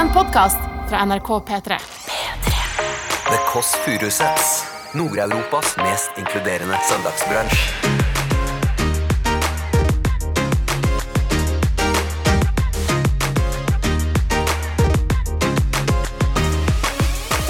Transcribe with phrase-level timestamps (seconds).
[0.00, 1.76] En podkast fra NRK P3.
[3.30, 4.64] The Kåss Furuseths.
[4.92, 7.58] Nord-Europas mest inkluderende søndagsbransj.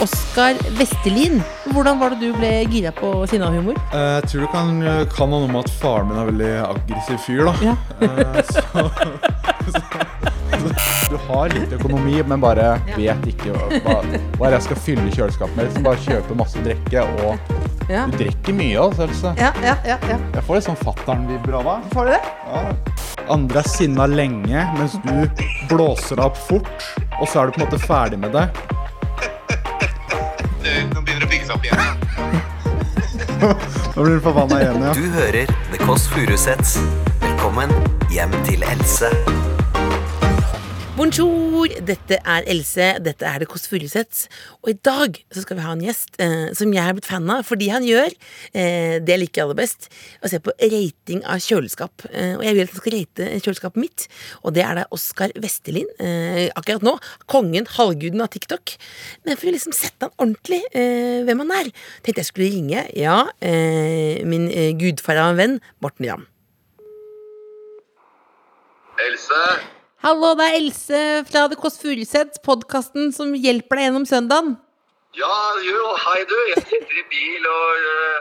[0.02, 3.78] Oskar Vestelin, hvordan var det du ble gira på sinnahumor?
[3.78, 3.82] humor?
[3.94, 4.82] Jeg tror det kan,
[5.14, 7.54] kan noe om at faren min er veldig aggressiv fyr, da.
[7.62, 7.76] Ja.
[8.00, 8.88] Eh, så,
[9.76, 9.86] så,
[10.18, 10.19] du
[11.30, 14.00] har litt økonomi, men bare vet ikke hva,
[14.40, 15.68] hva jeg skal fylle kjøleskapet med.
[15.68, 19.06] Liksom bare kjøpe masse drikke, og Ja, du drikker mye, altså.
[19.08, 19.32] Else.
[19.40, 19.74] ja, ja.
[19.86, 20.18] ja, ja.
[20.36, 21.88] Jeg får litt sånn fatter'n-vibber av deg.
[21.94, 22.20] Får du det?
[22.50, 22.60] Ja.
[23.30, 26.86] Andre er sinna lenge, mens du blåser deg opp fort,
[27.20, 28.46] og så er du på en måte ferdig med det.
[30.90, 31.80] Nå begynner det å bygge seg opp igjen.
[33.40, 34.94] Nå blir du forbanna igjen, ja.
[34.94, 36.76] Du hører The Kåss Furuseths.
[37.24, 37.72] Velkommen
[38.14, 39.10] hjem til Else.
[41.00, 41.64] Bonjour!
[41.88, 44.26] Dette er Else, dette er Det Kåss Furuseths.
[44.60, 47.30] Og i dag så skal vi ha en gjest eh, som jeg har blitt fan
[47.32, 49.88] av, fordi han gjør eh, det jeg liker aller best,
[50.20, 52.04] å se på rating av kjøleskap.
[52.10, 54.06] Eh, og jeg vil at han skal rate kjøleskapet mitt,
[54.44, 55.88] og det er da Oskar Vestelin.
[56.04, 56.98] Eh, akkurat nå
[57.32, 58.76] kongen, halvguden av TikTok.
[59.24, 62.84] Men for å liksom sette han ordentlig eh, hvem han er, tenkte jeg skulle ringe,
[62.92, 64.50] ja, eh, min
[64.84, 66.28] gudfar av en venn, Morten Ramm.
[69.08, 69.44] Else,
[70.00, 74.54] Hallo, det er Else fra The Kåss Furuseth, podkasten som hjelper deg gjennom søndagen.
[75.20, 76.36] ja, jo, hei du.
[76.54, 78.18] Jeg sitter i bil og, øh,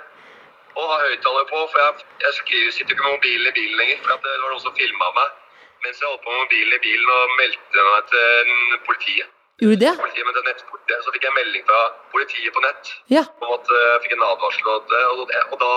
[0.75, 4.01] og har høyttaler på, for jeg, jeg skriver, sitter ikke med mobilen i bilen lenger,
[4.03, 5.37] for at det var noen som filma meg
[5.79, 8.49] mens jeg holdt på med mobilen i bilen og meldte meg til
[8.89, 9.27] politiet.
[9.63, 9.91] Gjorde du det?
[10.01, 11.03] Politiet, men til nettpolitiet.
[11.05, 11.79] Så fikk jeg melding fra
[12.11, 13.23] politiet på nett Ja.
[13.43, 15.23] om at øh, jeg fikk en advarsel, og, det- og,
[15.55, 15.71] og da,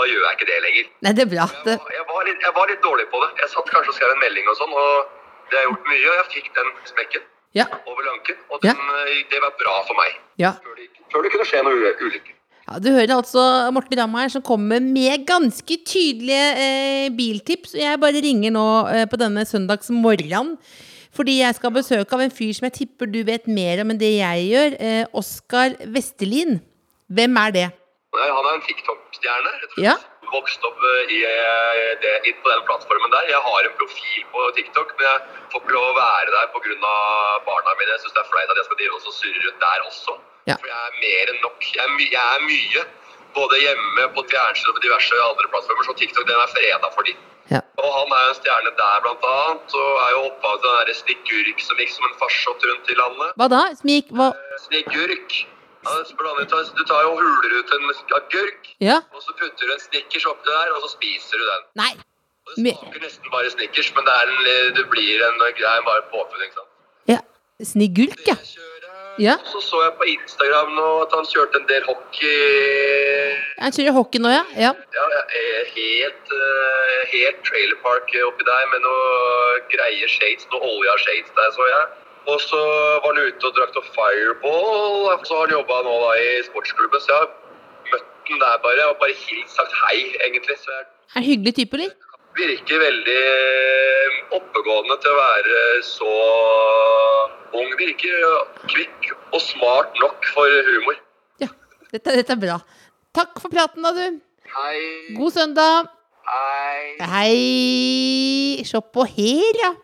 [0.00, 0.90] da gjør jeg ikke det lenger.
[1.06, 1.46] Nei, det er bra.
[1.68, 3.30] Det, Jeg var, jeg, var litt, jeg var litt dårlig på det.
[3.44, 5.22] Jeg satt kanskje og skrev en melding og sånn, og
[5.54, 7.66] det har gjort mye, og jeg fikk den smekken ja.
[7.86, 9.18] over lanken, og den, ja.
[9.30, 10.16] det var bra for meg.
[10.42, 10.56] ja.
[10.64, 12.32] Før det, før det kunne skje noe ulykke.
[12.64, 13.42] Ja, Du hører altså
[13.76, 17.74] Morten Ramm her som kommer med ganske tydelige eh, biltips.
[17.76, 20.54] Jeg bare ringer nå eh, på denne søndagsmorgenen.
[21.14, 23.92] Fordi jeg skal ha besøk av en fyr som jeg tipper du vet mer om
[23.92, 24.78] enn det jeg gjør.
[24.80, 26.56] Eh, Oskar Vestelin.
[27.12, 27.66] Hvem er det?
[28.16, 29.52] Nei, Han er en TikTok-stjerne.
[29.60, 29.84] rett og slett.
[29.84, 29.94] Ja.
[30.34, 33.28] Vokst opp eh, i, eh, det, på den plattformen der.
[33.30, 36.94] Jeg har en profil på TikTok, men jeg får ikke lov å være der pga.
[37.48, 37.92] barna mine.
[37.94, 40.16] Jeg syns det er flaut at jeg skal drive og surre rundt der også.
[40.50, 40.56] Ja.
[40.58, 41.70] For jeg er mer enn nok.
[41.76, 42.84] Jeg er, my, jeg er mye.
[43.38, 45.86] Både hjemme, på fjernsyn og på diverse andre plattformer.
[45.86, 47.22] Så TikTok den er freda for dem.
[47.52, 47.60] Ja.
[47.78, 49.78] Og han er jo en stjerne der, blant annet.
[49.80, 52.98] Og er jo opphavet til den derre Snikkurk som gikk som en farsott rundt i
[53.00, 53.34] landet.
[53.38, 53.66] Hva da?
[53.80, 54.14] Smik?
[54.18, 54.32] Hva?
[54.66, 55.44] Snikkurk.
[55.84, 58.68] Ja, så blandet, du tar jo huler ut en agurk.
[58.80, 58.98] Ja?
[59.12, 61.64] Og så putter du en Snickers oppi der, og så spiser du den.
[61.82, 61.92] Nei.
[62.44, 66.44] Og det smaker nesten bare Snickers, men det, er det blir en greie bare påfunn,
[66.46, 66.72] ikke sant.
[67.14, 67.20] Ja.
[67.72, 68.36] Snigulk, ja.
[69.18, 69.36] Ja.
[69.46, 72.32] Så så jeg på Instagram nå at han kjørte en del hockey...
[73.62, 74.42] Han kjører hockey nå, ja?
[74.58, 74.72] ja.
[74.96, 75.04] Ja,
[75.40, 81.30] eh, helt, eh, helt trailer park oppi der med noe greier shades, noe olja shades
[81.38, 81.84] der, så jeg.
[82.32, 82.60] Og så
[83.04, 86.28] var han ute og drakk noe fireball, og så har han jobbet nå da i
[86.46, 87.30] sportsklubben, så jeg har
[87.92, 90.56] møtt den der bare, og bare hilst sagt hei, egentlig.
[90.62, 91.94] Så jeg Er han hyggelig type, eller?
[92.34, 96.14] virker veldig eh, oppegående til å være så
[97.54, 97.74] ung.
[97.78, 98.24] Virker
[98.72, 100.98] kvikk og smart nok for humor.
[101.42, 101.50] Ja.
[101.92, 102.58] Dette, dette er bra.
[103.14, 104.18] Takk for praten, da, du.
[104.54, 104.80] Hei.
[105.18, 105.92] God søndag.
[106.26, 106.96] Hei.
[107.12, 108.64] Hei!
[108.66, 109.74] Se på her, ja.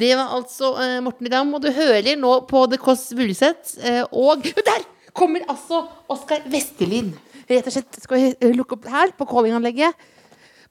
[0.00, 3.76] Det var altså eh, Morten Ramm, og du hører nå på The Kåss Furuseth.
[3.84, 7.12] Eh, og der kommer altså Oskar Vestelin.
[7.50, 10.08] Rett og slett skal vi eh, lukke opp her på callinganlegget.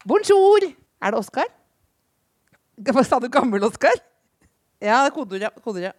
[0.08, 0.66] Bonjour!
[1.00, 1.50] Er det Oskar?
[2.90, 3.30] Hva sa du?
[3.32, 3.98] Gammel Oskar?
[4.80, 5.52] Ja, det er kodeordet.
[5.52, 5.90] ja.
[5.90, 5.96] Ja.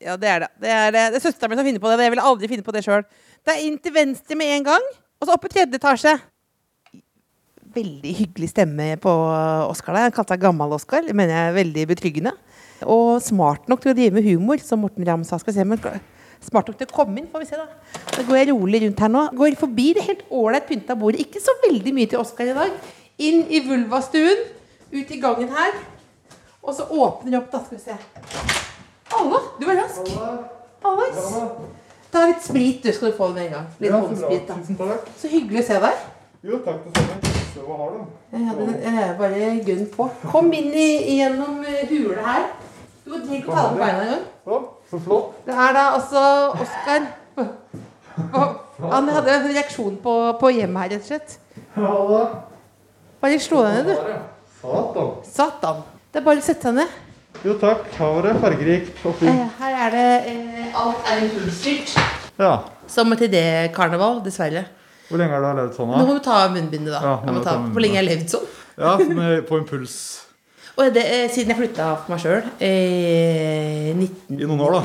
[0.00, 0.48] Ja, det er det.
[0.62, 2.04] Det er, det er søsteren min som finner på det.
[2.04, 3.02] Jeg ville aldri finne på det sjøl.
[3.44, 4.86] Det er inn til venstre med en gang,
[5.20, 6.14] og så opp i tredje etasje
[7.74, 9.12] veldig hyggelig stemme på
[9.70, 10.08] Oskar der.
[10.08, 11.04] Han kalte seg Gammal-Oskar.
[11.06, 12.32] Det mener jeg er veldig betryggende.
[12.88, 15.38] Og smart nok til å drive med humor, som Morten Ramm sa.
[15.40, 15.80] Skal se, men
[16.44, 17.66] smart nok til å komme inn, får vi se, da.
[18.14, 19.26] Da går jeg rolig rundt her nå.
[19.36, 21.24] Går forbi det helt ålreit pynta bordet.
[21.26, 22.78] Ikke så veldig mye til Oskar i dag.
[23.20, 24.46] Inn i vulvastuen.
[24.90, 25.76] Ut i gangen her.
[26.60, 27.62] Og så åpner jeg opp, da.
[27.66, 27.98] Skal vi se.
[29.20, 30.16] Alla, du var rask.
[30.84, 31.20] Hallais.
[32.10, 33.68] Ta litt sprit, du, skal du få det med en gang.
[33.78, 34.96] Litt håndsprit, da.
[35.20, 36.08] Så hyggelig å se deg.
[36.42, 37.39] Jo, takk det samme.
[37.50, 38.00] Så hva har du?
[38.32, 40.06] Jeg hadde jeg er bare gunn på.
[40.30, 40.88] Kom inn i,
[41.18, 42.44] gjennom hulet her.
[43.04, 44.24] Du må ikke å ta deg på beina engang.
[44.46, 44.60] Å,
[44.90, 45.32] så flott.
[45.46, 46.22] Det er da altså
[46.62, 47.08] Oskar
[48.90, 51.36] Han hadde en reaksjon på, på hjemmet her, rett og slett.
[51.76, 52.22] Ja da.
[53.20, 54.18] Bare slå deg ned, du.
[54.60, 55.10] Satan.
[55.28, 55.82] Satan.
[56.10, 56.98] Det er bare å sette seg ned.
[57.44, 59.30] Jo takk, her var det fargerikt og fint.
[59.30, 61.94] Eh, Her er det eh, Alt er impulsstyrt.
[62.40, 62.54] Ja.
[62.90, 63.44] Som til det
[63.76, 64.66] karneval, dessverre.
[65.10, 67.00] Hvor lenge har du levd sånn, Nå må du ta munnbindet, da.
[67.02, 68.50] Ja, må må ta, ta hvor lenge jeg har levd sånn.
[68.80, 69.96] Ja, med, på impuls.
[70.78, 74.38] Og det, eh, siden jeg flytta for meg sjøl eh, 1999.
[74.38, 74.84] I noen år, da.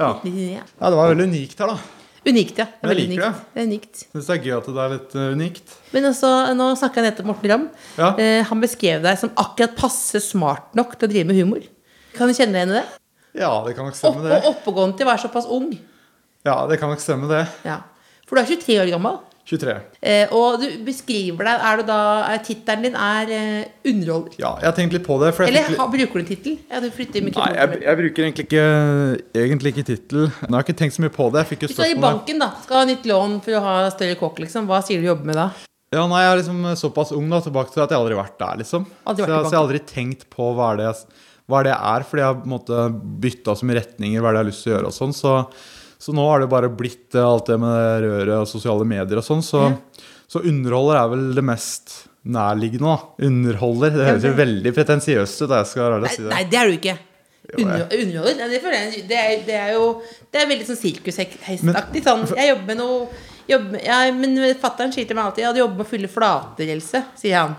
[0.00, 0.08] Ja.
[0.24, 0.64] 1999, ja.
[0.64, 2.00] ja, det var veldig unikt her, da.
[2.24, 2.64] Unikt, ja.
[2.72, 3.44] Det er veldig unikt.
[3.52, 4.02] Det er unikt.
[4.14, 5.74] Syns det er gøy at det er litt eh, unikt.
[5.92, 7.66] Men altså, nå snakka jeg nettopp med Morten Ramm.
[8.00, 8.08] Ja.
[8.16, 11.66] Eh, han beskrev deg som akkurat passe smart nok til å drive med humor.
[12.16, 12.86] Kan du kjenne deg igjen i det?
[13.44, 14.38] Ja, det kan nok Opp, stemme, det.
[14.40, 15.68] og oppegående til å være såpass ung.
[16.46, 17.44] Ja, det kan nok stemme, det.
[17.66, 17.80] Ja.
[18.24, 19.20] For du er 23 år gammel.
[19.44, 19.72] 23.
[20.00, 21.98] Eh, og du beskriver deg Er du da
[22.32, 24.38] er Tittelen din er eh, underholder.
[24.40, 25.34] Ja, jeg har tenkt litt på det.
[25.36, 25.82] Jeg Eller litt...
[25.92, 26.54] bruker du en tittel?
[26.70, 28.64] Ja, Nei, jeg, jeg bruker egentlig ikke,
[29.42, 30.24] egentlig ikke tittel.
[30.48, 31.42] Nå har jeg ikke tenkt så mye på det.
[31.44, 33.62] Jeg fikk jo Hvis du er i banken, da, skal ha nytt lån for å
[33.66, 34.70] ha større kåk, liksom.
[34.70, 35.50] Hva sier du jobber med da?
[35.94, 38.40] Ja, nei, jeg er liksom såpass ung da, tilbake til at jeg aldri har vært
[38.40, 38.88] der, liksom.
[39.04, 41.58] Aldri vært så, jeg, så jeg har aldri tenkt på hva er det, jeg- hva
[41.60, 44.44] er det jeg er, fordi jeg har bytta så mye retninger, hva er det jeg
[44.44, 45.12] har lyst til å gjøre og sånn.
[45.12, 45.32] Så,
[45.98, 49.26] så nå har det bare blitt eh, alt det med røret og sosiale medier og
[49.26, 49.44] sånn.
[49.44, 49.66] Så,
[50.30, 53.26] så underholder er vel det mest nærliggende, da.
[53.28, 53.92] Underholder.
[53.94, 56.30] Det høres jo veldig pretensiøst ut, jeg skal Nei, si det.
[56.32, 56.96] nei, det er du ikke.
[57.60, 58.38] Under, underholder?
[58.40, 59.88] Nei, det, det, er, det er jo
[60.32, 62.00] Det er veldig sånn sirkushestaktig.
[62.06, 63.02] Sånn, jeg jobber med noe
[63.50, 67.04] jobber ja, Men fatter'n til meg alltid 'Jeg hadde jobbet med å fylle flater, Else',
[67.20, 67.56] sier han.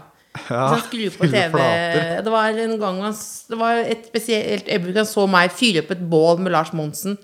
[0.50, 2.24] Ja, på TV flater.
[2.26, 3.14] Det var en gang han,
[3.50, 7.18] Det var et spesielt øyeblikk han så meg fyre opp et bål med Lars Monsen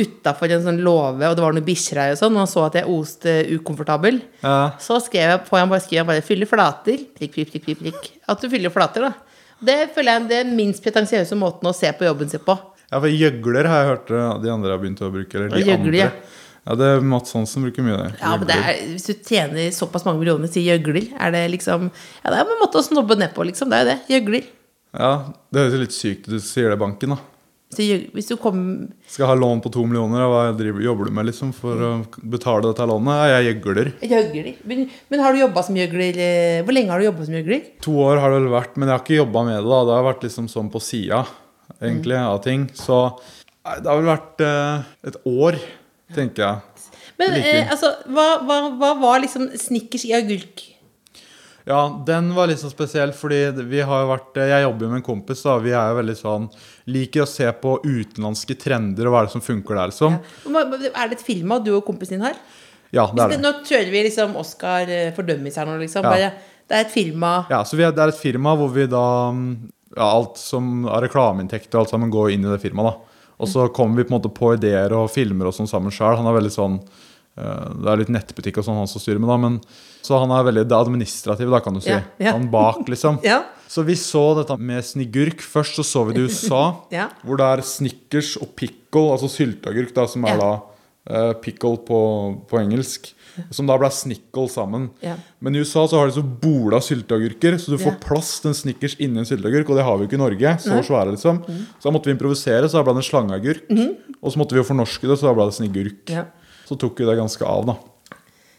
[0.00, 2.66] utafor en sånn låve, og det var noen bikkjer her og sånn, og han så
[2.66, 4.20] at jeg oste ukomfortabel.
[4.42, 4.72] Ja.
[4.82, 7.06] Så skrev jeg på han bare skrev han bare 'fylle flater'.
[7.18, 8.10] Prikk, prikk, prikk, prikk.
[8.28, 9.12] At du fyller flater, da.
[9.60, 12.56] Det føler jeg er den minst pretensiøse måten å se på jobben sin på.
[12.90, 15.36] Ja, for gjøgler har jeg hørt eh, de andre har begynt å bruke.
[15.36, 16.38] Eller de jøgler, andre.
[16.66, 18.08] Ja, det er Mats Hansen bruker mye det.
[18.20, 21.88] Ja, men det er, Hvis du tjener såpass mange millioner til gjøgler, er det liksom
[21.90, 23.70] Ja, det er en måte å snobbe ned på, liksom.
[23.70, 23.98] Det er jo det.
[24.14, 24.48] Gjøgler.
[24.90, 25.12] Ja,
[25.54, 27.20] det høres litt sykt ut du sier det i banken, da.
[27.70, 31.52] Hvis du, kommer Skal ha lån på to millioner, hva driver, jobber du med liksom
[31.54, 31.90] for å
[32.32, 33.20] betale dette lånet?
[33.30, 33.92] Jeg gjøgler.
[34.02, 34.48] Gjøgler.
[34.66, 37.68] Men, men har du jobba som gjøgler eh, Hvor lenge har du jobba som gjøgler?
[37.86, 39.68] To år har det vel vært, men jeg har ikke jobba med det.
[39.70, 41.22] da Det har vært liksom sånn på sida
[41.78, 42.66] egentlig av ting.
[42.74, 42.98] Så
[43.62, 45.60] det har vel vært eh, et år,
[46.16, 46.84] tenker jeg.
[47.20, 50.66] Men eh, altså, hva, hva, hva var liksom snickers i agurk?
[51.70, 53.38] Ja, den var litt sånn spesiell, fordi
[53.70, 55.56] vi har jo vært Jeg jobber jo med en kompis, da.
[55.62, 56.48] Vi er jo veldig sånn
[56.90, 60.16] Liker å se på utenlandske trender og hva er det som funker der, liksom.
[60.50, 60.64] Ja.
[60.90, 62.40] Er det et firma du og kompisen din har?
[62.90, 63.42] Ja, det er det.
[63.44, 66.08] Nå kjører vi liksom Oscar fordømmes for her nå, liksom.
[66.10, 66.32] Ja.
[66.70, 69.04] Det er et firma Ja, så vi er, Det er et firma hvor vi da
[69.96, 72.98] ja, Alt som av reklameinntekter og alt sammen går inn i det firmaet.
[72.98, 75.94] da Og så kommer vi på en måte på ideer og filmer og sånn sammen
[75.94, 76.18] sjøl.
[76.18, 77.08] Han er veldig sånn eh,
[77.40, 79.38] Det er litt nettbutikk og sånn han som styrer med, da.
[79.40, 79.60] Men,
[80.04, 81.92] så han er veldig administrativ, da, kan du si.
[81.92, 82.36] Yeah, yeah.
[82.36, 83.20] Han bak, liksom.
[83.26, 83.46] yeah.
[83.70, 85.44] Så vi så dette med snigurk.
[85.46, 86.64] Først så så vi det i USA,
[87.22, 90.50] hvor det er snickers og pickle, altså sylteagurk, da, som er da
[91.06, 92.00] eh, pickle på,
[92.50, 93.12] på engelsk.
[93.54, 94.88] Som da ble snickle sammen.
[95.38, 98.58] Men i USA så har de så bola sylteagurker, så du får plass til en
[98.58, 99.70] snickers inni en sylteagurk.
[99.70, 100.56] Og det har vi jo ikke i Norge.
[100.64, 101.38] Så svære, liksom.
[101.78, 103.70] Så da måtte vi improvisere, så da ble det en slangeagurk.
[104.18, 106.14] Og så måtte vi jo fornorske det, så da ble det snigurk.
[106.70, 107.74] Så tok jo det ganske av, da.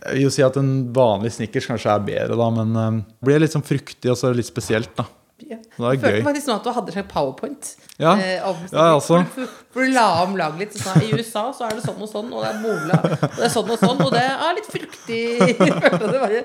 [0.02, 3.28] Jeg vil jo si at en vanlig snickers kanskje er bedre, da, men eh, det
[3.28, 5.06] blir litt sånn fruktig og så litt spesielt, da.
[5.42, 5.58] Ja.
[5.58, 6.24] Det er Jeg følte gøy.
[6.26, 7.70] faktisk sånn at du hadde en powerpoint.
[8.02, 8.12] Ja.
[8.22, 9.22] eh, om Ja, også.
[9.34, 10.76] For, for du la om laget litt.
[10.76, 13.40] Så sa, I USA så er det sånn og sånn, og det er bola, og
[13.40, 15.24] det er sånn og sånn, og det er litt fruktig.
[16.12, 16.44] Det bare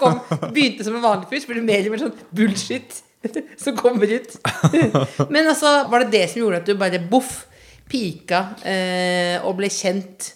[0.00, 0.16] kom,
[0.54, 2.98] begynte som en vanlig fyr, så blir det mer og mer sånn bullshit
[3.64, 4.36] som kommer ut.
[5.28, 7.46] Men altså, var det det som gjorde at du bare boff,
[7.88, 10.34] pika eh, og ble kjent?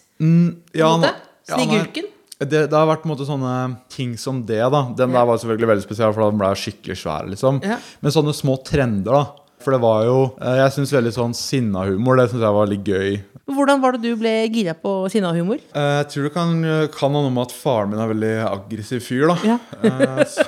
[0.79, 1.57] Ja, nå- ja.
[1.57, 2.09] Snigurken?
[2.43, 3.52] Det, det har vært måte sånne
[3.93, 4.81] ting som det, da.
[4.99, 7.61] Den der var selvfølgelig veldig spesiell, for den ble skikkelig svær, liksom.
[7.62, 7.76] Ja.
[8.02, 9.25] Men sånne små trender, da.
[9.62, 12.88] For det var jo eh, Jeg syns veldig sånn sinnahumor, det syns jeg var litt
[12.88, 13.21] gøy.
[13.52, 15.61] Hvordan var det du ble gira på sinnahumor?
[15.71, 16.57] Eh, Jeg tror det kan,
[16.97, 19.37] kan noe med at faren min er en veldig aggressiv fyr, da.
[19.47, 19.59] Ja.
[19.87, 20.43] Eh, Så,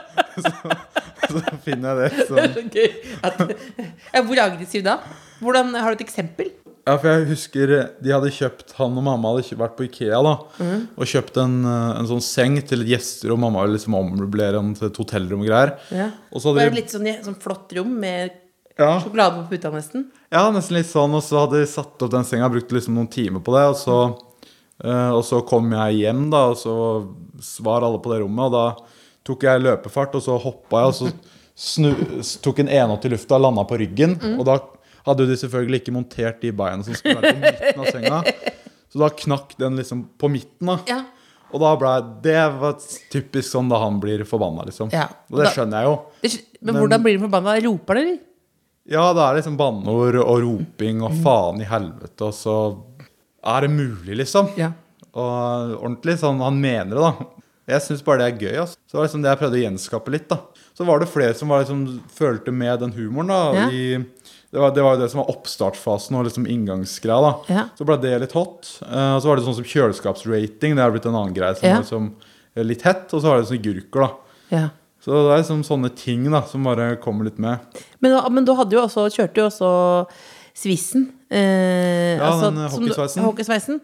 [0.42, 0.52] så,
[1.30, 2.90] så finner jeg det.
[3.26, 3.38] At,
[4.26, 4.98] hvor aggressiv da?
[5.40, 6.50] Hvordan, har du et eksempel?
[6.90, 10.32] Ja, for jeg husker de hadde kjøpt Han og mamma hadde vært på Ikea da
[10.58, 14.72] og kjøpt en, eh, en sånn seng til gjester, og mamma ville liksom ommøblere den
[14.74, 15.74] til et hotellrom og greier.
[16.32, 18.34] Og så hadde Bare de, litt sånn, sånn flott rom med
[18.80, 20.08] ja, sjokolade på puta nesten?
[20.32, 21.14] ja, nesten litt sånn.
[21.14, 23.64] Og så hadde de satt opp den senga, brukte liksom noen timer på det.
[23.70, 23.98] Og så,
[24.82, 26.74] eh, og så kom jeg hjem, da, og så
[27.66, 28.48] var alle på det rommet.
[28.48, 28.66] Og da
[29.30, 31.12] tok jeg løpefart, og så hoppa jeg, og så
[31.60, 31.90] snu,
[32.42, 34.16] tok en enått i lufta og landa på ryggen.
[34.38, 34.58] Og da
[35.10, 38.22] hadde jo de selvfølgelig ikke montert de beina som skulle være på midten av senga.
[38.90, 40.78] Så da knakk den liksom på midten, da.
[40.90, 41.00] Ja.
[41.50, 42.74] Og da ble Det var
[43.10, 44.90] typisk sånn da han blir forbanna, liksom.
[44.94, 45.94] Ja, Og det skjønner jeg jo.
[46.22, 47.56] Det, men, Men- hvordan blir han forbanna?
[47.66, 48.20] Roper han, eller?
[48.90, 52.54] Ja, det er liksom banneord og roping og faen i helvete, og så
[53.44, 54.48] er det mulig, liksom.
[54.58, 54.72] Ja.
[55.14, 57.26] Og ordentlig sånn han mener det, da.
[57.70, 58.56] Jeg syns bare det er gøy.
[58.64, 58.76] Altså.
[58.88, 60.28] Så det var liksom det jeg prøvde å gjenskape litt.
[60.32, 60.38] da
[60.74, 63.28] Så var det flere som var liksom, følte med den humoren.
[63.30, 63.68] da Ja.
[63.70, 64.04] i,
[64.50, 67.20] det, var, det var jo det som var oppstartsfasen og liksom inngangsgreia.
[67.48, 67.64] da Ja.
[67.78, 68.66] Så ble det litt hot.
[68.82, 70.74] Uh, og så var det sånn som kjøleskapsrating.
[70.76, 71.76] Det har blitt en annen greie som Ja.
[71.76, 72.14] er liksom,
[72.56, 73.06] eh, litt hett.
[73.14, 74.10] Og så var det sånne gurker, da.
[74.56, 74.68] ja.
[75.00, 77.58] Så det er liksom sånne ting da som bare kommer litt med.
[78.02, 79.70] Men, men du hadde jo også, kjørte jo også
[80.52, 81.06] Svissen.
[81.30, 83.22] Eh, Ja, den, som du- hockeysveisen.
[83.24, 83.80] hockeysveisen.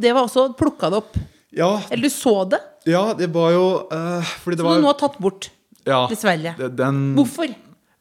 [0.00, 1.18] Det var også plukka det opp.
[1.52, 4.94] Ja, Eller du så det, ja det var jo eh, som var du nå har
[4.94, 5.50] tatt bort.
[5.84, 6.54] ja, dessverre.
[6.74, 7.48] Den, Hvorfor?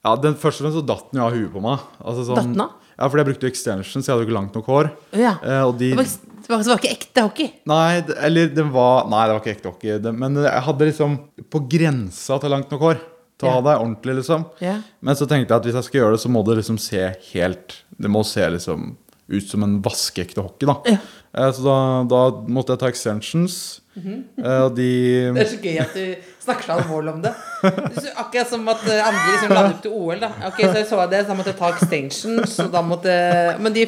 [0.05, 1.81] Ja, den Først og fremst så datt den jo av huet på meg.
[2.05, 2.75] Altså sånn, Datt den av?
[2.95, 4.91] Ja, fordi jeg brukte extensions, jeg hadde jo ikke langt nok hår.
[5.17, 5.33] Ja.
[5.43, 7.47] Eh, de Det var, det var, det var ikke ekte hockey.
[7.67, 9.97] Nei, det- eller det var Nei, det var ikke ekte hockey.
[9.99, 11.17] Det, men jeg hadde liksom
[11.51, 13.01] på grensa til langt nok hår.
[13.37, 14.45] Ta ha deg ordentlig, liksom.
[14.63, 14.77] Ja.
[15.01, 17.01] Men så tenkte jeg at hvis jeg skal gjøre det, så må det liksom se
[17.33, 18.95] helt Det må se liksom
[19.27, 20.75] ut som en vaskeekte hockey, da.
[20.85, 20.97] Ja.
[21.33, 23.81] Eh, Så da, da måtte jeg ta extensions.
[23.97, 27.31] Eh, Og de Det er så gøy at du snakker så alvorlig om det.
[27.99, 30.19] Så Akkurat som at eh, andre liksom la opp til OL.
[30.23, 32.57] da Ok, Så jeg så det, så da måtte jeg ta extensions.
[32.63, 33.15] Og da måtte,
[33.59, 33.85] men de,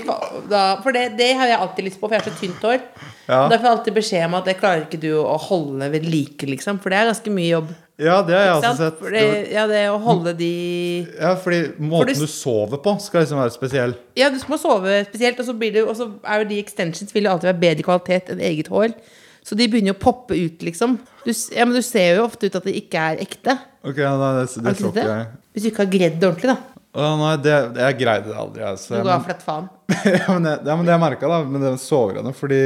[0.51, 2.79] da, for det, det har jeg alltid lyst på, for jeg har så tynt hår.
[3.27, 3.41] Ja.
[3.51, 6.47] Derfor har jeg alltid beskjed om at det klarer ikke du å holde ved like,
[6.47, 6.79] liksom.
[6.83, 7.75] For det er ganske mye jobb.
[7.97, 8.97] Ja, det har jeg også sett.
[9.01, 9.21] For det,
[9.55, 10.49] ja, det å holde de
[11.17, 13.95] Ja, fordi måten du- du sover på, skal liksom være spesiell.
[14.15, 17.11] Ja, du må sove spesielt, og så, blir det, og så er jo de extensions
[17.15, 18.93] vil jo alltid være bedre kvalitet enn eget hår.
[19.48, 20.98] Så de begynner jo å poppe ut, liksom.
[21.24, 23.56] Du, ja, men du ser jo ofte ut at det ikke er ekte.
[23.88, 25.06] Ok, nei, det, det, ikke det?
[25.08, 25.30] jeg.
[25.54, 26.84] Hvis du ikke har gredd ordentlig, da.
[26.98, 28.66] Å, nei, det, jeg greide det aldri.
[28.68, 28.98] Altså.
[28.98, 29.70] Du ga flett faen.
[30.18, 32.62] ja, men det, ja, men det jeg merka med den sovegrønne, fordi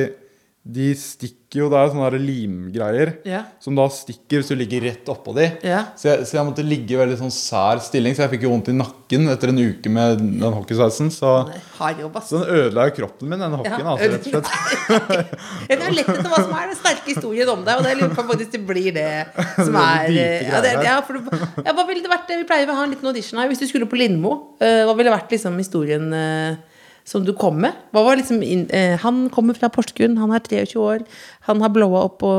[0.62, 3.48] de stikker jo Det er sånne limgreier yeah.
[3.60, 5.48] som da stikker hvis du ligger rett oppå de.
[5.66, 5.90] Yeah.
[6.00, 8.54] Så, jeg, så jeg måtte ligge i veldig sånn sær stilling, så jeg fikk jo
[8.54, 11.12] vondt i nakken etter en uke med den hockeysveisen.
[11.12, 11.90] Så, så
[12.38, 13.84] den ødela jo kroppen min, den hockeyen.
[13.84, 15.36] Ja, altså, rett og slett.
[15.74, 18.16] Jeg kan lett etter hva som er den sterke historien om deg, og det lurer
[18.16, 19.10] på faktisk det blir det
[19.66, 21.20] som Det er blir ja, det, ja, for,
[21.66, 22.32] ja, Hva ville det vært?
[22.32, 23.52] Vi pleier å ha en liten audition her.
[23.52, 26.62] Hvis du skulle på Lindmo, eh, hva ville vært liksom historien eh,
[27.08, 27.74] som du kom med?
[27.94, 31.06] Liksom inn- eh, Han kommer fra Porsgrunn, han er 23 år,
[31.48, 32.32] han har blowa opp på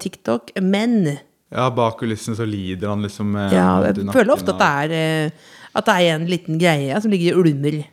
[0.00, 1.18] TikTok, men
[1.52, 4.96] Ja, bak kulissene så lider han liksom eh, ja, jeg føler ofte at det er
[5.26, 5.30] eh,
[5.76, 7.84] At det er en liten greie som ligger i ulmer.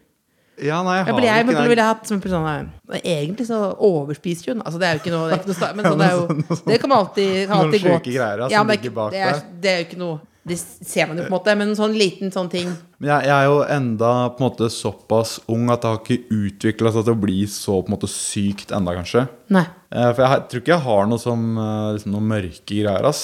[0.62, 1.86] Ja, nei, jeg har ja, jeg ikke ville det.
[1.88, 4.62] hatt som person eh, Egentlig så overspiser hun.
[4.62, 6.90] Altså, det er jo ikke noe, det ikke noe Men sånn er jo Det kan
[6.92, 10.20] man alltid, kan alltid gå greier, ja, det, er det, det er jo ikke noe
[10.44, 12.68] Det ser man jo på en måte, men en sånn liten sånn ting
[13.00, 16.36] Men jeg, jeg er jo enda på en måte såpass ung at det har ikke
[16.36, 19.24] utvikla seg til å bli så på en måte sykt enda, kanskje.
[19.56, 19.64] Nei.
[19.88, 23.08] Eh, For jeg, jeg tror ikke jeg har noe som eh, liksom, noen mørke greier,
[23.08, 23.24] ass.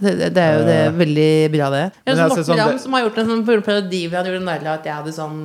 [0.00, 1.84] Det, det, det er jo det er veldig bra, det.
[1.84, 2.00] Eh.
[2.14, 4.72] Jeg Morten sånn Ramm som har gjort en sånn parodi hvor han gjorde narr av
[4.78, 5.38] at jeg hadde sånn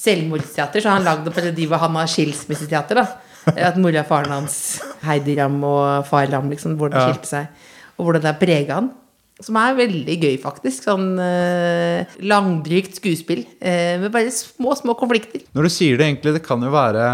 [0.00, 0.84] selvmordsteater.
[0.84, 3.00] Så han lagd en parodi hvor han har skilsmisseteater.
[3.00, 4.56] da At mora og faren hans,
[5.04, 7.08] Heidi Ramm og far Ramm, liksom, hvordan Ja.
[7.12, 7.68] skilte seg.
[7.98, 8.90] Og hvordan det prega han.
[9.44, 10.84] Som er veldig gøy, faktisk.
[10.84, 13.46] Sånn eh, langdrygt skuespill.
[13.58, 15.46] Eh, med bare små, små konflikter.
[15.56, 17.06] Når du sier det, egentlig, det kan jo være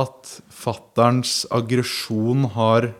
[0.00, 2.90] at fatterns aggresjon har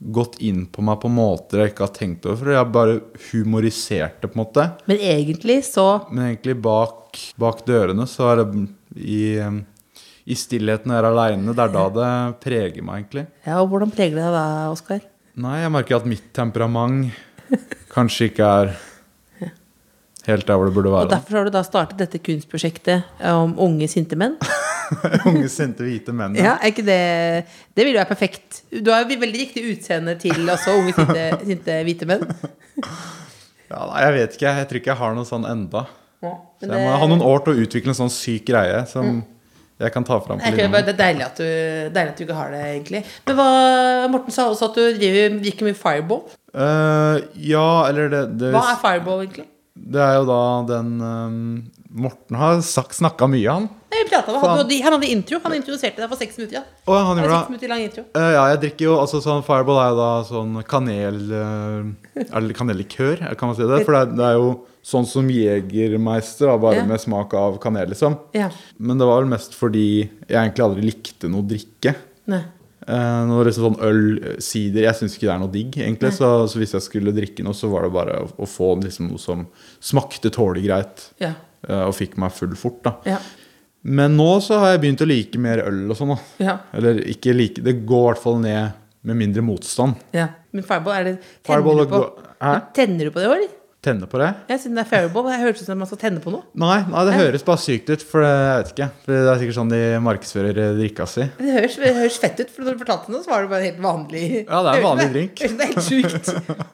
[0.00, 2.38] gått inn på meg på måter jeg ikke har tenkt over.
[2.40, 4.66] For jeg bare humorisert det, på en måte.
[4.88, 8.64] Men egentlig så Men egentlig bak, bak dørene så er det
[8.96, 9.22] i,
[10.24, 11.52] i stillheten jeg er aleine.
[11.52, 13.26] Det er da det preger meg, egentlig.
[13.44, 15.04] Ja, og hvordan preger det deg da, Oskar?
[15.40, 17.12] Nei, jeg merker at mitt temperament
[17.92, 18.72] kanskje ikke er
[20.26, 21.08] helt der hvor det burde være.
[21.08, 24.36] Og derfor har du da startet dette kunstprosjektet om unge, sinte menn.
[25.30, 26.34] Unge, sinte, hvite menn.
[26.34, 26.96] Ja, er ikke det
[27.76, 28.62] Det ville jo være perfekt.
[28.74, 32.24] Du har jo veldig riktig utseende til også unge, sinte, sinte hvite menn.
[33.70, 34.54] Ja, nei, jeg vet ikke.
[34.58, 35.84] Jeg tror ikke jeg har noe sånn enda.
[36.20, 38.48] Ja, Så men jeg må det- ha noen år til å utvikle en sånn syk
[38.50, 39.22] greie som
[39.80, 42.36] jeg kan ta fram på tror Det er deilig at, du, deilig at du ikke
[42.36, 43.00] har det, egentlig.
[43.28, 43.48] Men hva,
[44.12, 46.22] Morten sa også at du driver, like mye Fireball.
[46.52, 49.46] Uh, ja, eller det, det Hva er Fireball, egentlig?
[49.80, 51.36] Det er jo da den um,
[51.90, 53.68] Morten har snakka mye, han.
[53.90, 55.40] Nei, vi prata, han, hadde, han hadde intro.
[55.42, 56.60] Han introduserte deg for seks minutter.
[56.60, 56.82] Ja.
[56.84, 57.54] Å, han Det gjorde seks det.
[57.54, 58.04] minutter lang intro.
[58.14, 62.58] Uh, ja, jeg drikker jo altså sånn Fireball er jo da sånn kanel uh, det
[62.58, 63.80] kanellikør, kan man si det?
[63.88, 66.84] For det det er jo sånn som Jegermeister, da, bare Ja.
[66.86, 68.18] med smak av kanel, liksom.
[68.32, 68.50] Ja.
[68.78, 71.94] Men det var vel mest fordi jeg egentlig aldri likte noe drikke.
[72.26, 72.42] Nei.
[72.88, 76.12] Eh, noe liksom sånn øl, eh, sider Jeg syns ikke det er noe digg, egentlig.
[76.16, 79.10] Så, så hvis jeg skulle drikke noe, så var det bare å, å få liksom
[79.10, 79.46] noe som
[79.80, 81.34] smakte tålelig greit, Ja.
[81.68, 82.96] eh, og fikk meg full fort, da.
[83.04, 83.18] Ja.
[83.84, 86.18] Men nå så har jeg begynt å like mer øl og sånn, da.
[86.44, 86.58] Ja.
[86.74, 88.72] Eller ikke like Det går i hvert fall ned
[89.04, 89.96] med mindre motstand.
[90.12, 90.28] ja.
[90.52, 91.12] Men Fireball, er det
[91.44, 92.00] Tenner Fireball du på?
[92.74, 93.48] Tenner du på det òg, eller?
[93.84, 94.28] Tenne på det?
[94.50, 95.24] Ja, siden det er Fairball.
[95.30, 96.42] Det høres ut som man skal tenne på noe.
[96.60, 98.88] Nei, nei det høres bare sykt ut, for det, jeg vet ikke.
[99.06, 101.26] For det er sikkert sånn de markedsfører eh, drikka si.
[101.38, 103.62] Det høres, det høres fett ut, for når du fortalte det, så var det bare
[103.64, 104.24] en helt vanlig.
[104.42, 105.40] Ja, det er en vanlig drink.
[105.40, 106.30] Det er helt sjukt.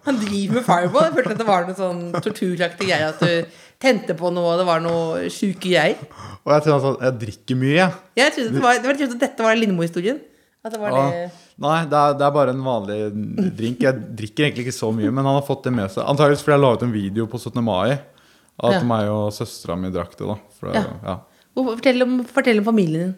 [0.09, 1.07] Han driver med Fireball.
[1.09, 3.13] Jeg følte at det var noe sånn torturaktig greie.
[3.15, 5.99] At du tente på noe, og det var noe sjuke greier.
[6.47, 7.99] Og jeg tror altså, jeg drikker mye, jeg.
[8.23, 10.23] Jeg trodde det var, det var liksom at dette var Lindmo-historien.
[10.67, 11.03] At det var Ja.
[11.15, 11.27] det
[11.59, 12.99] Nei, det er, det er bare en vanlig
[13.57, 13.81] drink.
[13.81, 16.05] Jeg drikker egentlig ikke så mye, men han har fått det med seg.
[16.05, 17.63] Antakeligvis fordi jeg la ut en video på 17.
[17.65, 17.95] mai.
[18.57, 18.83] At Ja.
[18.89, 20.37] meg og søstera mi drakk det, da.
[20.59, 20.85] For Ja.
[21.05, 21.17] ja.
[21.57, 23.15] Fortell om, fortell om familien din.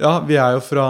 [0.00, 0.86] ja, vi er jo fra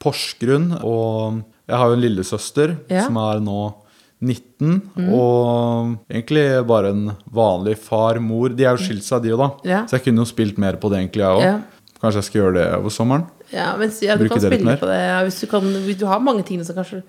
[0.00, 3.74] Porsgrunn, og jeg har jo en lillesøster som er nå
[4.22, 4.82] 19.
[5.12, 8.48] Og egentlig bare en vanlig far-mor.
[8.56, 9.50] De er jo skilt seg, de òg, da.
[9.86, 11.62] Så jeg kunne jo spilt mer på det, egentlig, jeg òg.
[12.00, 13.26] Kanskje jeg skal gjøre det over sommeren.
[13.54, 14.98] Ja, men ja, du kan spille på det.
[15.00, 17.02] Ja, hvis, du kan, du har mange ting som kanskje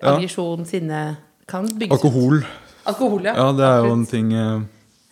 [0.00, 0.14] Ja.
[0.14, 2.04] aggresjon, sinne kan bygges ut.
[2.04, 2.44] Alkohol.
[2.88, 3.34] Alkohol, ja.
[3.36, 4.62] Ja, det er jo en ting uh,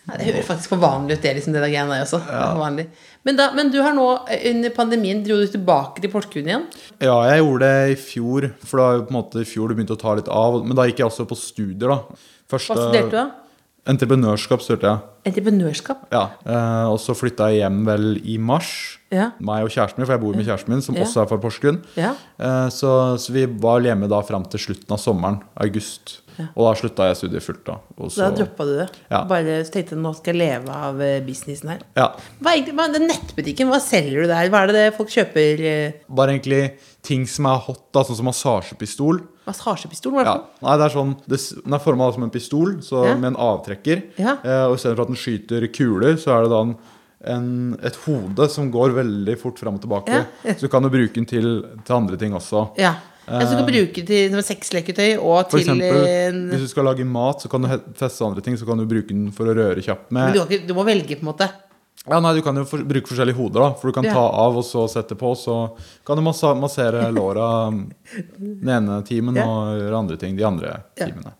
[0.09, 2.23] Ja, det høres faktisk for vanlig ut, det, liksom, det der greiene der også.
[2.57, 2.87] Vanlig.
[3.29, 6.65] Men, da, men du har nå, eh, under pandemien, dro du tilbake til Porsgrunn igjen?
[6.97, 9.99] Ja, jeg gjorde det i fjor, for da på en måte i fjor det begynte
[9.99, 10.63] å ta litt av.
[10.65, 12.25] Men da gikk jeg også på studier, da.
[12.51, 13.29] Første, Hva studerte du da?
[13.89, 14.99] Entreprenørskap studerte jeg.
[15.31, 16.03] Entreprenørskap?
[16.13, 18.99] Ja, eh, Og så flytta jeg hjem vel i mars.
[19.11, 19.31] Ja.
[19.41, 21.03] Meg og kjæresten min, for jeg bor med kjæresten min, som Ja.
[21.05, 21.81] også er fra Porsgrunn.
[21.97, 22.13] Ja.
[22.39, 26.21] Eh, så, så vi var hjemme da fram til slutten av sommeren, august.
[26.57, 27.77] Og da slutta jeg studiet fullt, da.
[27.99, 28.89] Og Så da droppa du det?
[29.11, 29.25] Ja.
[29.31, 31.81] Bare tenkte nå skal jeg leve av eh, businessen her.
[31.97, 32.09] Ja.
[32.41, 34.49] Hva er egentlig, den nettbutikken, hva selger du der?
[34.53, 35.61] Hva er det det folk kjøper?
[35.73, 36.63] eh, Bare egentlig
[37.03, 39.21] ting som er hot, da, sånn som massasjepistol.
[39.47, 40.13] Massasjepistol?
[40.13, 40.47] Hva er det Ja.
[40.69, 43.15] Nei, det er sånn det, Den er forma som en pistol, så Ja.
[43.17, 44.03] med en avtrekker.
[44.19, 44.37] Ja.
[44.45, 46.77] Eh, og istedenfor at den skyter kuler, så er det da en,
[47.25, 50.09] en, et hode som går veldig fort fram og tilbake.
[50.45, 50.55] Ja.
[50.55, 52.71] Så kan du bruke den til, til andre ting også.
[52.79, 52.95] Ja.
[53.31, 57.43] Jeg kan bruke til som sexleketøy og For til eksempel, hvis du skal lage mat,
[57.45, 58.57] så kan du feste andre ting.
[58.59, 61.15] Så kan du bruke den for å røre kjapt Men du, ikke, du må velge,
[61.21, 61.51] på en måte.
[62.09, 63.71] Ja, nei, Du kan jo for, bruke forskjellige hoder, da.
[63.77, 64.15] For du kan Ja.
[64.17, 65.35] ta av og så sette på.
[65.37, 67.71] Så kan du massere låra
[68.39, 69.45] den ene timen Ja.
[69.47, 71.07] og gjøre andre ting de andre Ja.
[71.07, 71.35] timene.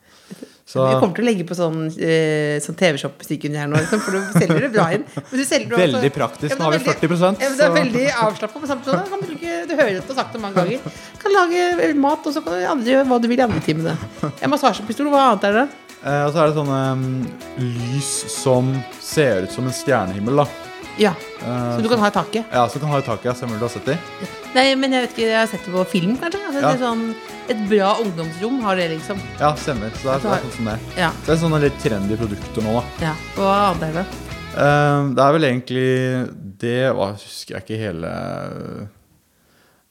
[0.71, 4.03] Så Vi kommer til å legge på sånn, eh, sånn TV-shop-musikk under her nå, liksom,
[4.05, 5.03] for du selger det bra inn.
[5.17, 6.55] Men du selger det også- Veldig praktisk.
[6.55, 8.61] Nå har vi det er 40 ja, Det er veldig avslappa.
[8.63, 10.79] Men samtidig kan du ikke, du hører det og sagt det mange ganger.
[11.19, 13.99] Kan lage mat, og så kan du andre gjøre hva du vil i andre timene.
[14.41, 15.69] En massasjepistol, hva annet er det?
[16.05, 17.29] Eh, og så er det sånne um,
[17.59, 18.71] lys som
[19.03, 20.70] ser ut som en stjernehimmel, da.
[20.99, 22.45] Ja, Eh, Så du kan ha i taket.
[22.53, 23.25] Ja, så du kan ha i taket.
[23.25, 23.99] ja, Stemmer du har sett det?
[24.55, 26.41] Nei, men jeg vet ikke, jeg har sett det på film, kanskje.
[26.47, 26.73] Altså, Ja.
[26.73, 27.15] det er sånn,
[27.49, 29.19] et bra ungdomsrom har det, liksom.
[29.41, 29.91] Ja, stemmer.
[29.97, 30.79] Så det er, det er sånn som det.
[30.99, 31.11] Ja.
[31.11, 32.85] Så det er sånne litt trendy produkter nå, da.
[33.07, 33.15] ja.
[33.37, 34.07] Hva annet er det?
[34.51, 38.11] Eh, det er vel egentlig det Hva husker jeg ikke hele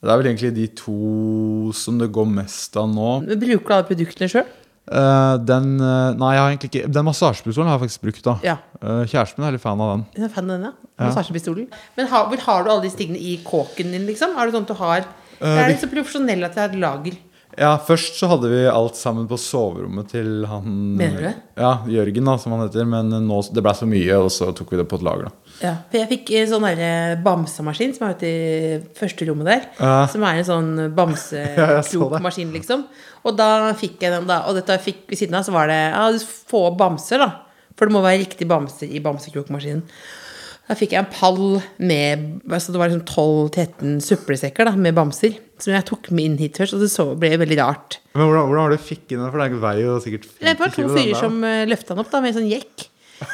[0.04, 3.26] Det er vel egentlig de to som det går mest av nå.
[3.26, 4.46] Men Bruker du alle produktene sjøl?
[4.90, 8.36] Eh, den eh, Nei, jeg har egentlig ikke Den massasjepistolen har jeg faktisk brukt, da.
[8.46, 8.58] Ja.
[8.82, 10.06] Eh, kjæresten min er litt fan av den.
[10.18, 10.92] Jeg er fan av den, ja.
[11.06, 11.70] Massasjepistolen.
[11.98, 14.34] Men har, hvor har du alle disse tingene i kåken din, liksom?
[14.36, 17.20] Er det sånn at du har Er litt så profesjonell at jeg har et lager?
[17.60, 20.68] Ja, Først så hadde vi alt sammen på soverommet til han
[21.00, 21.34] Mener du det?
[21.60, 22.88] Ja, Jørgen, da, som han heter.
[22.90, 25.30] Men nå, det ble så mye, og så tok vi det på et lager.
[25.30, 29.50] da Ja, for jeg fikk en sånn der bamsemaskin som er ute i første rommet
[29.50, 29.66] der.
[29.80, 29.98] Ja.
[30.12, 32.86] Som er en sånn Ja, bamsekrokmaskin, liksom.
[33.28, 34.46] Og da fikk jeg den, da.
[34.48, 37.30] Og dette jeg fikk ved siden av, så var det ja, du få bamser, da.
[37.76, 39.84] For det må være riktig bamser i bamsekrokmaskinen.
[40.70, 41.40] Da fikk jeg en pall
[41.82, 45.40] med altså Det var liksom 12-13 søppelsekker da, med bamser.
[45.60, 47.98] Som jeg tok med inn hit først, og det så, ble veldig rart.
[48.14, 49.32] Men hvordan, hvordan har du fikk inn det?
[49.32, 51.64] For det er ikke vei og sikkert 50 Det var to kilo, fyrer som uh,
[51.68, 52.86] løfta den opp da, med en sånn jekk.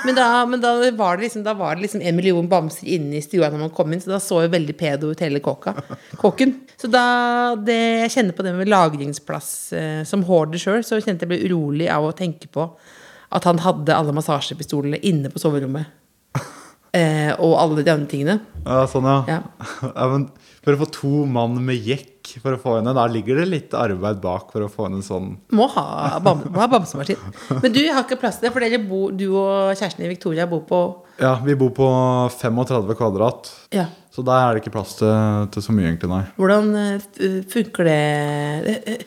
[0.05, 3.19] Men, da, men da, var det liksom, da var det liksom en million bamser inne
[3.19, 5.75] i stua når man kom inn, så da så jo veldig pedo ut hele kåka,
[6.21, 6.55] kåken.
[6.81, 7.05] Så da
[7.59, 11.43] det, jeg kjenner på det med lagringsplass eh, som hoarder sjøl, så kjente jeg ble
[11.45, 12.69] urolig av å tenke på
[13.35, 15.93] at han hadde alle massasjepistolene inne på soverommet.
[16.95, 18.35] Eh, og alle de andre tingene.
[18.63, 19.17] Ja, sånn, ja.
[19.27, 19.71] Ja.
[19.89, 20.29] ja men
[20.63, 22.93] for å få to mann med jekk for å få henne.
[22.97, 26.41] da ligger det litt arbeid bak for å få henne en sånn Må ha, bam,
[26.53, 27.17] bamsemaskin.
[27.61, 30.47] Men du har ikke plass til det, for dere bor, du og kjæresten din Victoria
[30.49, 30.81] bor på
[31.21, 31.87] Ja, vi bor på
[32.39, 33.85] 35 kvadrat, Ja.
[34.11, 36.23] så der er det ikke plass til, til så mye, egentlig, nei.
[36.39, 38.01] Hvordan eh, funker det
[38.65, 39.05] Eh,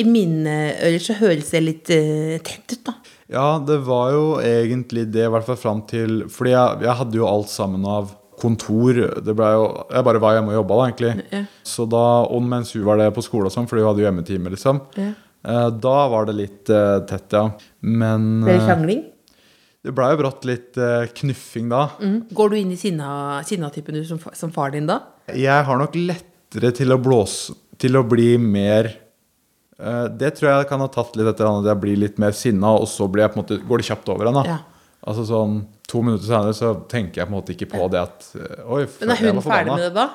[0.00, 0.52] I mine
[0.86, 2.94] ører så høres det litt eh, tett ut, da.
[3.30, 7.14] Ja, det var jo egentlig det, i hvert fall fram til Fordi jeg, jeg hadde
[7.20, 8.98] jo alt sammen av kontor.
[9.24, 11.12] Det ble jo, jeg bare var hjemme og jobba, da, egentlig.
[11.36, 11.42] Ja.
[11.66, 14.08] Så da, Og mens hun var det på skole og sånn, fordi hun hadde jo
[14.08, 14.80] hjemmetime, liksom.
[14.98, 15.10] Ja.
[15.44, 17.46] eh, Da var det litt uh, tett, ja.
[17.82, 19.04] Men Ble det eh, krangling?
[19.80, 20.76] det blei jo brått litt
[21.16, 21.86] knuffing da.
[22.04, 22.18] Mm.
[22.36, 24.98] Går du inn i sinna- sinna-typen du som, som far din da?
[25.32, 28.90] Jeg har nok lettere til å blåse Til å bli mer
[29.80, 32.74] uh, det tror jeg kan ha tatt litt etter at jeg blir litt mer sinna,
[32.76, 34.36] og så blir jeg på en måte, går det kjapt over igjen.
[34.42, 34.44] da.
[34.52, 34.58] Ja.
[35.06, 35.60] Altså sånn
[35.90, 38.82] To minutter senere så tenker jeg på en måte ikke på det at eh, Oi,
[39.00, 40.08] Men er hun ferdig med det da?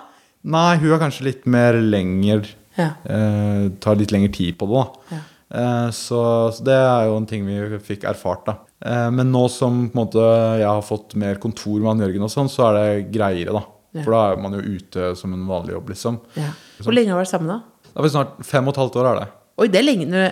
[0.55, 2.45] Nei, hun er kanskje litt mer lenger
[2.77, 2.91] Ja.
[3.03, 5.15] eh, Tar litt lengre tid på det, da.
[5.15, 5.21] Ja.
[5.55, 6.21] Eh, så,
[6.53, 8.55] så det er jo en ting vi fikk erfart, da.
[8.85, 10.25] Eh, men nå som på en måte
[10.61, 13.63] jeg har fått mer kontor med han Jørgen og sånn, så er det greiere, da.
[13.95, 14.03] Ja.
[14.03, 16.19] For da er man jo ute som en vanlig jobb, liksom.
[16.37, 16.49] Ja.
[16.83, 17.61] Hvor lenge har du vært sammen da?
[17.95, 19.27] Det er snart fem og et halvt år, er det.
[19.63, 20.07] Oi, det er lenge.
[20.11, 20.25] Når...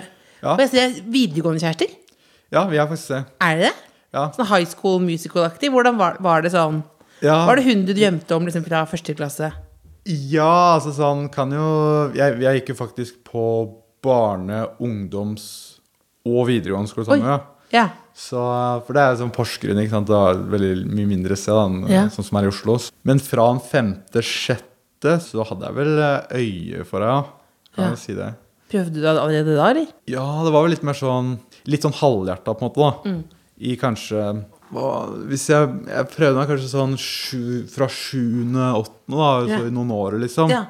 [0.43, 0.53] Ja.
[0.57, 1.93] Og jeg ser videregående kjærester.
[2.53, 3.21] Ja, vi er faktisk det.
[3.47, 3.73] Er det det?
[4.13, 4.27] Ja.
[4.35, 5.71] Sånn high school musical-aktig.
[5.73, 6.83] Hvordan var, var det sånn?
[7.23, 7.45] Ja.
[7.47, 9.51] Var det hun du drømte om liksom, fra første klasse?
[10.05, 11.67] Ja, altså sånn kan jo
[12.17, 13.43] Jeg, jeg gikk jo faktisk på
[14.03, 15.79] barne-, ungdoms-
[16.27, 17.23] og videregående skole sammen.
[17.23, 17.29] Oi.
[17.31, 17.39] Ja.
[17.73, 17.85] Ja.
[18.13, 18.37] Så,
[18.85, 20.07] for det er sånn Porsgrunn, ikke sant.
[20.11, 22.03] Det er veldig mye mindre sted enn Ja.
[22.13, 22.75] sånn som er i Oslo.
[23.03, 27.23] Men fra en femte, sjette så hadde jeg vel eh, øye for deg, ja.
[27.73, 27.89] Kan Ja.
[27.95, 28.29] jeg si det.
[28.69, 29.87] Prøvde du det allerede da, eller?
[30.07, 33.09] Ja, det var vel litt mer sånn Litt sånn halvhjerta, på en måte, da.
[33.09, 33.23] Mm.
[33.63, 34.23] I kanskje
[35.29, 39.59] Hvis jeg, jeg prøvde meg kanskje sånn sju, fra sjuende, åttende, da, Ja.
[39.59, 40.49] så i noen år, liksom.
[40.49, 40.63] Ja.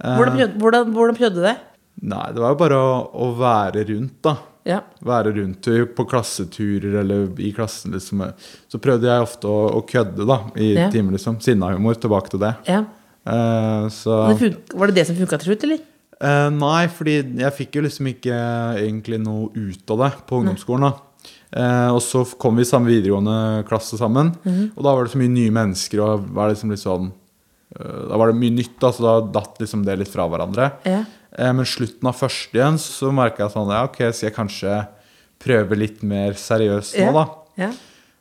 [0.00, 1.56] Hvordan prøvde, hvordan, hvordan prøvde du det?
[2.02, 4.36] Nei, det var jo bare å, å være rundt, da.
[4.66, 4.80] Ja.
[5.04, 8.24] Være rundt på klasseturer eller i klassen, liksom.
[8.72, 10.88] Så prøvde jeg ofte å, å kødde, da, i Ja.
[10.90, 11.38] timer, liksom.
[11.44, 12.54] Sinnahumor, tilbake til det.
[12.68, 12.84] ja.
[13.26, 14.20] Uh, så
[14.78, 15.80] var det det som funka til slutt, eller?
[16.22, 18.36] Uh, nei, fordi jeg fikk jo liksom ikke
[18.78, 20.86] egentlig noe ut av det på ungdomsskolen.
[20.86, 20.92] da.
[21.52, 24.72] Eh, og så kom vi i samme videregående klasse sammen, Mhm.
[24.76, 27.12] og da var det så mye nye mennesker, og var liksom litt sånn
[27.78, 30.72] eh, Da var det mye nytt, da, så da datt liksom det litt fra hverandre.
[30.84, 31.04] Ja.
[31.38, 34.86] Eh, men slutten av første igjen så merka jeg sånn Ja, ok, skal jeg kanskje
[35.38, 37.26] prøve litt mer seriøst nå, da?
[37.56, 37.70] Ja.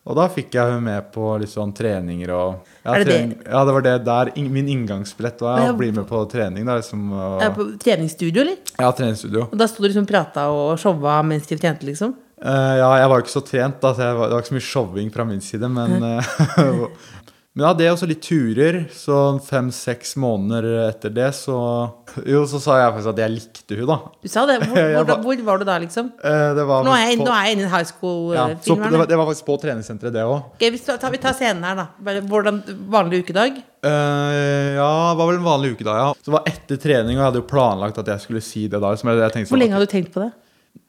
[0.06, 3.38] Og da fikk jeg henne med på litt sånn treninger og ja, det det?
[3.50, 4.30] Ja, det var det der.
[4.38, 5.72] Min inngangsbillett var Ja.
[5.74, 6.64] å bli med på trening.
[6.64, 8.58] Da, liksom, og, ja, På treningsstudio, eller?
[8.78, 9.48] ja, treningsstudio.
[9.52, 12.14] Og da sto du liksom og prata og showa mens de trente, liksom?
[12.44, 14.52] Eh, ja, jeg var jo ikke så trent, da, så jeg var, det var ikke
[14.54, 16.34] så mye showing fra min side, men eh,
[17.56, 18.82] Men ja, det er også litt turer.
[18.92, 21.56] Så fem-seks måneder etter det, så
[22.28, 23.96] Jo, så sa jeg faktisk at jeg likte hun da.
[24.20, 24.58] Du sa det.
[24.66, 26.10] Hvor, hvor, var- hvor var du da, liksom?
[26.20, 28.84] Uh, det var Nå er jeg, på- nå er jeg inne i high school-filmen.
[28.92, 30.52] Ja, det, det var faktisk på treningssenteret, det òg.
[30.58, 30.82] Okay, vi,
[31.16, 32.20] vi tar scenen her, da.
[32.28, 32.60] Hvordan,
[32.92, 33.64] vanlig ukedag?
[33.86, 36.12] ja, det var vel en vanlig ukedag, ja.
[36.20, 38.82] Så det var etter trening, og jeg hadde jo planlagt at jeg skulle si det
[38.84, 38.92] da.
[38.92, 40.34] Hvor sånn, lenge hadde du tenkt på det?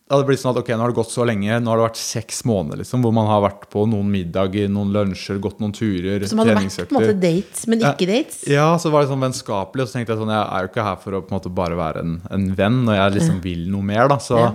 [0.06, 1.56] Det hadde blitt sånn at ok, nå har det gått så lenge.
[1.58, 4.92] Nå har det vært seks måneder liksom, hvor man har vært på noen middager, noen
[4.94, 8.44] lunsjer, gått noen turer, Som hadde vært på en måte dates, men ikke dates?
[8.46, 10.84] Ja, så var det sånn vennskapelig, og så tenkte jeg sånn, jeg er jo ikke
[10.86, 13.64] her for å på en måte bare være en, en venn, og jeg liksom vil
[13.74, 14.20] noe mer, da.
[14.22, 14.52] Så, Ja.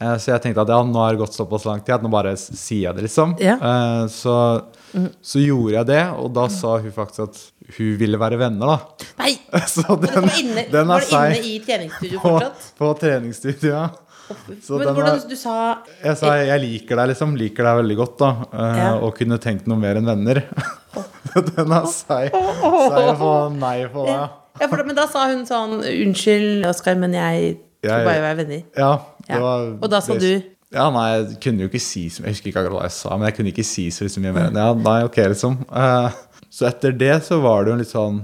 [0.00, 2.10] eh, så jeg tenkte at ja, nå har det gått såpass lang tid at nå
[2.10, 3.36] bare sier jeg det, liksom.
[3.38, 3.54] Ja.
[3.54, 4.34] Eh, så,
[5.22, 7.38] så gjorde jeg det, og da sa hun faktisk at
[7.78, 9.06] hun ville være venner, da.
[9.22, 9.36] Nei!
[9.68, 12.68] Så den, var inne, den var du inne i treningsstudio fortsatt?
[12.82, 13.86] på treningsstudiet, ja.
[14.62, 15.54] Så Men hvordan du, sa
[16.04, 17.36] Jeg sa jeg liker deg, liksom.
[17.40, 18.30] Liker deg veldig godt, da.
[18.52, 18.90] Uh, Ja.
[19.06, 20.42] Og kunne tenkt noe mer enn venner.
[21.56, 22.32] Den er seig.
[22.34, 24.18] Seig på nei på det.
[24.60, 28.62] ja, for, Men da sa hun sånn Unnskyld, Oskar, men jeg Jeg- bare være venner.
[28.76, 28.92] Ja,
[29.28, 29.56] det Ja.
[29.82, 30.30] Og da sa du
[30.72, 33.16] Ja, nei, jeg kunne jo ikke si så Jeg husker ikke akkurat hva jeg sa,
[33.16, 35.54] men jeg kunne ikke si så liksom mye mer ja, nei, ok, liksom.
[35.70, 36.10] Uh,
[36.50, 38.18] så etter det så var det jo litt sånn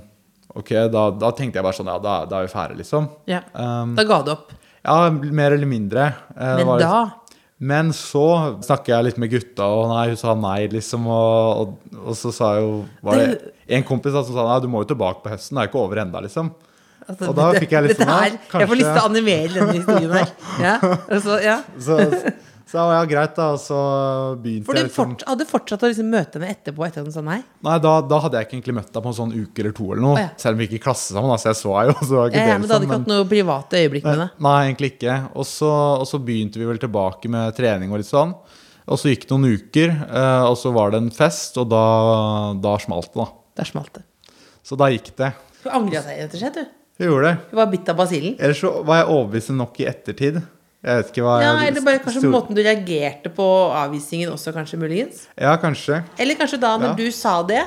[0.55, 3.09] Ok, da, da tenkte jeg bare sånn Ja, da, da er vi ferdige, liksom.
[3.27, 3.41] Ja.
[3.55, 4.53] Um, Da ga du opp.
[4.85, 6.11] Ja, mer eller mindre.
[6.37, 6.97] Eh, Men var da
[7.65, 8.25] Men så
[8.65, 11.07] snakker jeg litt med gutta, og nei, hun sa nei, liksom.
[11.09, 14.83] Og, og, og så sa jo Var det en kompis som sa nei, du må
[14.85, 16.51] jo tilbake på høsten, det er ikke over enda, liksom.
[17.07, 19.79] altså, Og da fikk jeg litt sånn, her, Jeg får lyst til å animere denne
[19.79, 20.35] historien her.
[20.61, 20.75] Ja,
[21.09, 21.57] altså, ja.
[21.87, 22.01] Så,
[22.71, 23.51] så ja, greit, da.
[23.55, 23.79] Og så
[24.41, 27.15] begynte For du jeg liksom fort, hadde fortsatt å liksom møte henne etterpå etter at
[27.15, 27.39] sånn nei?
[27.67, 29.87] Nei, da, da hadde jeg ikke egentlig møtt deg på en sånn uke eller to,
[29.93, 30.17] eller noe.
[30.17, 30.33] Oh, ja.
[30.41, 31.97] Selv om vi gikk i klasse sammen, da, så jeg så deg jo.
[32.09, 34.29] Så var ikke Ja, ja, men du hadde ikke hatt noe private øyeblikk med det?
[34.49, 35.17] Nei, egentlig ikke.
[35.37, 38.35] Og så, og så begynte vi vel tilbake med trening og litt sånn.
[38.85, 41.85] Og så gikk det noen uker, eh, og så var det en fest, og da,
[42.61, 43.29] da smalt det, da.
[43.61, 44.05] Der smalt det.
[44.65, 45.31] Så da gikk det.
[45.63, 46.59] Du angra deg rett og slett.
[46.59, 46.81] du.
[47.01, 47.39] Jeg gjorde det.
[47.51, 48.37] Du var bitt av basillen.
[48.39, 50.37] Ellers så var jeg overbevist nok i ettertid.
[50.85, 54.53] Jeg vet ikke hva Ja, eller bare kanskje stor- måten du reagerte på avvisningen også,
[54.53, 55.27] kanskje muligens.
[55.41, 56.03] Ja, kanskje.
[56.21, 56.95] Eller kanskje da når Ja.
[56.99, 57.63] du sa det,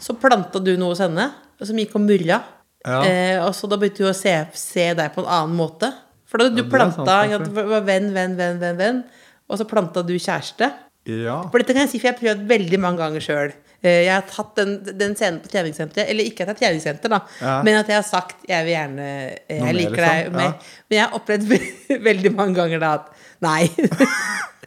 [0.00, 1.30] så planta du noe hos henne,
[1.62, 2.42] som gikk og murra.
[2.86, 3.02] Ja.
[3.04, 5.92] Eh, og så da begynte hun å se, se deg på en annen måte.
[6.24, 9.04] For da du er planta sant, var venn, venn, venn, venn, venn.
[9.50, 10.72] Og så planta du kjæreste.
[11.06, 11.42] Ja.
[11.50, 13.52] For dette kan jeg si, for jeg har prøvd veldig mange ganger sjøl.
[13.86, 17.20] Jeg har tatt den, den scenen på treningssenteret, eller ikke at jeg er treningssenter, da,
[17.40, 17.52] Ja.
[17.62, 20.08] men at jeg har sagt jeg vil gjerne Jeg Noe liker liksom?
[20.08, 20.48] deg mer.
[20.48, 20.80] Ja.
[20.88, 21.52] Men jeg har opplevd
[22.10, 23.12] veldig mange ganger da at
[23.46, 23.68] nei.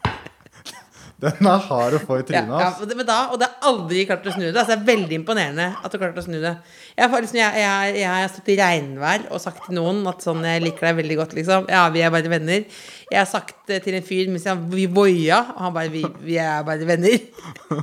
[1.22, 2.50] Den er hard å få i trynet.
[2.50, 4.56] ja, ja, men da, og det er aldri klart å snu det.
[4.56, 6.54] Altså, det er veldig imponerende at du klarte å snu det.
[6.96, 10.26] Jeg, har liksom, jeg, jeg, jeg har stått i regnvær og sagt til noen at
[10.26, 11.70] sånn, jeg liker deg veldig godt, liksom.
[11.70, 12.66] Ja, vi er bare venner.
[13.12, 16.40] Jeg har sagt til en fyr mens han, vi voia, og han bare vi, vi
[16.42, 17.18] er bare venner.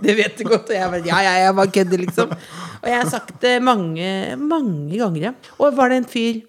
[0.04, 0.68] Det vet du godt.
[0.68, 2.36] Og jeg bare ja, ja, jeg bare kødder, liksom.
[2.82, 5.36] Og jeg har sagt det mange, mange ganger.
[5.58, 6.44] Og var det en fyr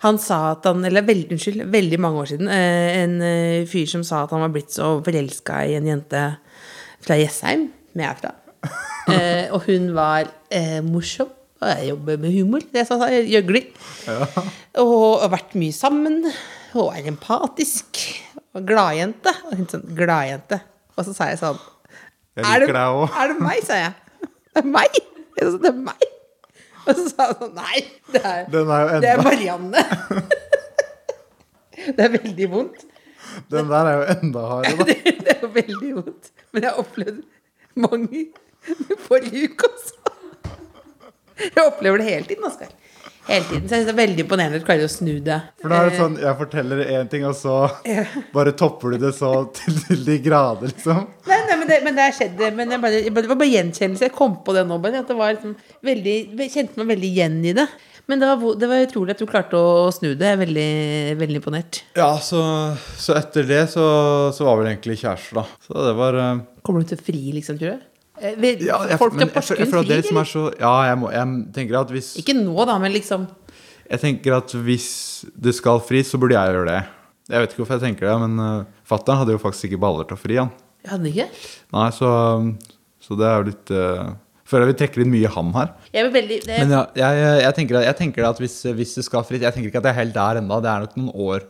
[0.00, 3.88] han sa at han, eller veldig, unnskyld, veldig mange år siden, eh, en eh, fyr
[3.90, 6.22] som sa at han var blitt så forelska i en jente
[7.04, 8.36] fra Jessheim, som jeg er fra.
[9.10, 11.30] Eh, og hun var eh, morsom.
[11.60, 12.62] Og jeg jobber med humor.
[12.70, 13.64] Det sa jeg, gjøgler.
[14.78, 16.20] Og har vært mye sammen.
[16.78, 17.98] Og er empatisk.
[18.54, 19.32] Og gladjente.
[19.48, 20.60] Og hun sånn, gladjente.
[20.94, 21.58] Og så sa jeg sånn
[22.38, 23.18] Jeg er liker deg òg.
[23.18, 24.28] er det meg, sa jeg.
[24.28, 25.02] Det er meg?
[25.40, 26.06] Det er meg.
[26.86, 27.82] Og så sa han sånn Nei,
[28.14, 29.84] det er, er det er Marianne.
[31.80, 32.82] Det er veldig vondt.
[33.48, 34.84] den der er jo enda hardere, da.
[34.90, 36.26] Det, det er veldig vondt.
[36.52, 37.22] Men jeg har opplevd
[37.80, 38.26] mange
[39.06, 39.96] forrige uke også.
[41.40, 42.74] Jeg opplever det hele tiden, Oskar.
[43.30, 43.64] Hele tiden.
[43.68, 45.38] Så jeg synes det er veldig imponerende at du klarer å snu det.
[45.62, 47.56] For da er det sånn, jeg forteller én ting, og så
[48.34, 51.06] bare topper du det så til, de grader, liksom.
[51.30, 52.40] Nei, men det, men det har skjedd.
[52.56, 54.08] Men jeg bare, jeg bare, det var bare gjenkjennelse.
[54.08, 54.80] Jeg kom på det nå.
[54.82, 55.54] Bare, at det var liksom
[55.86, 57.68] veldig, jeg kjente meg veldig igjen i det.
[58.10, 60.32] Men det var, det var utrolig at du klarte å snu det.
[60.32, 60.70] Jeg er veldig,
[61.20, 61.82] veldig imponert.
[61.98, 62.40] Ja, så,
[62.98, 63.84] så etter det så,
[64.34, 65.44] så var vi egentlig kjærester, da.
[65.68, 66.32] Så det var uh...
[66.66, 67.84] Kommer du til å fri, liksom, tror du?
[68.20, 68.34] Eh,
[68.66, 70.96] ja, jeg, Folk til Porsgrunn jeg føler at det frir, liksom er så Ja, jeg,
[71.00, 73.24] må, jeg tenker at hvis Ikke nå, da, men liksom
[73.86, 74.88] Jeg tenker at hvis
[75.46, 76.82] det skal fri, så burde jeg gjøre det.
[77.30, 80.06] Jeg vet ikke hvorfor jeg tenker det, men uh, fattern hadde jo faktisk ikke baller
[80.06, 80.52] til å fri, han.
[80.84, 81.28] Jeg hadde ikke.
[81.76, 82.10] Nei, så,
[83.04, 84.10] så det er jo litt uh,
[84.50, 85.68] Føler jeg vi trekker litt mye han her.
[85.94, 89.04] Jeg er veldig det, Men ja, jeg, jeg, tenker, jeg tenker at hvis, hvis det
[89.06, 90.58] skal fritt Jeg tenker ikke at jeg er helt der ennå.
[90.64, 91.44] Det er nok noen år,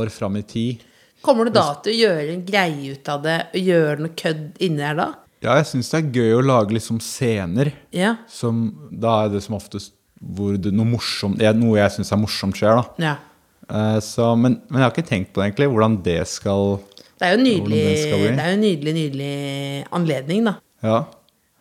[0.00, 0.82] år fram i tid.
[1.22, 4.62] Kommer du da til å gjøre en greie ut av det og gjøre noe kødd
[4.66, 5.08] inni her da?
[5.42, 8.16] Ja, jeg syns det er gøy å lage liksom scener Ja.
[8.30, 12.12] som Da er det som oftest hvor det, noe morsomt det er Noe jeg syns
[12.14, 13.06] er morsomt, skjer, da.
[13.10, 13.14] ja.
[13.72, 16.76] Uh, så, men, men jeg har ikke tenkt på det egentlig, hvordan det skal
[17.22, 19.34] Det er jo en nydelig, jo en nydelig, nydelig
[19.94, 20.56] anledning, da.
[20.82, 20.96] Ja.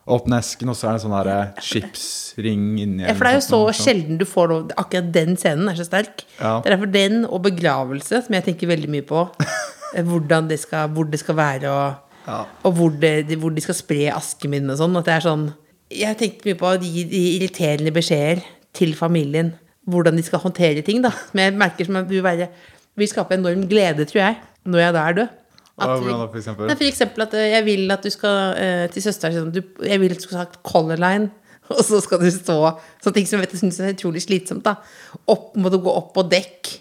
[0.09, 1.27] Åpne esken, og så er det en sånn her
[1.61, 5.69] chipsring inni Ja, for det er jo så sjelden du får lov Akkurat den scenen
[5.69, 6.23] er så sterk.
[6.39, 6.55] Ja.
[6.63, 9.27] Det er derfor den og begravelse, som jeg tenker veldig mye på.
[9.93, 12.39] eh, Hvordan det skal, hvor det skal være, og, Ja.
[12.65, 14.97] og hvor, det, hvor de skal spre asken min og sånn.
[14.97, 15.45] At det er sånn
[15.93, 18.41] Jeg tenkte mye på å gi de irriterende beskjeder
[18.73, 19.53] til familien.
[19.85, 21.13] Hvordan de skal håndtere ting, da.
[21.29, 22.49] Som jeg merker som vil være
[22.97, 25.37] Vil skape enorm glede, tror jeg, når jeg da er død.
[25.79, 26.67] Ja, At- hvordan da, for eksempel?
[26.67, 29.99] Nei, for eksempel at eh, jeg vil at du skal eh, til søsteren sin Jeg
[30.01, 31.29] vil at du skal ha Color Line,
[31.77, 32.57] og så skal du stå
[33.01, 34.63] sånne ting som jeg vet jeg synes er utrolig slitsomt.
[34.67, 34.75] da
[35.31, 36.73] Opp, Må du gå opp på dekk,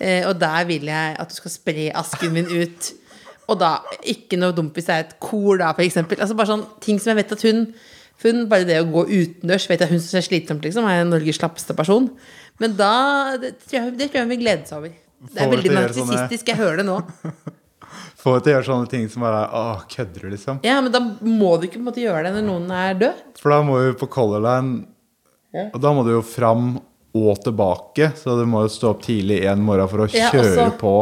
[0.00, 2.92] eh, og der vil jeg at du skal spre asken min ut.
[3.48, 6.18] Og da ikke noe dumt hvis det er et kor, da, for eksempel.
[6.20, 7.62] Altså bare sånn ting som jeg vet at hun
[8.18, 10.88] hun, bare det å gå utendørs vet jeg hun syns er slitsomt, liksom.
[10.90, 12.08] Er Norges slappeste person.
[12.58, 14.96] Men da Det tror jeg, det tror jeg hun vil glede seg over.
[15.28, 16.48] Det er veldig sånne- narsissistisk.
[16.50, 16.98] Jeg hører det nå.
[18.18, 20.60] Få til å gjøre sånne ting som bare Åh, kødder du, liksom?
[20.66, 23.22] Ja, men da må du ikke på en måte gjøre det når noen er død.
[23.40, 24.86] For da må du på Color Line
[25.54, 25.70] Ja.
[25.72, 26.74] Og da må du jo fram
[27.16, 30.66] og tilbake, så du må jo stå opp tidlig en morgen for å Ja, kjøre
[30.66, 30.92] også- på.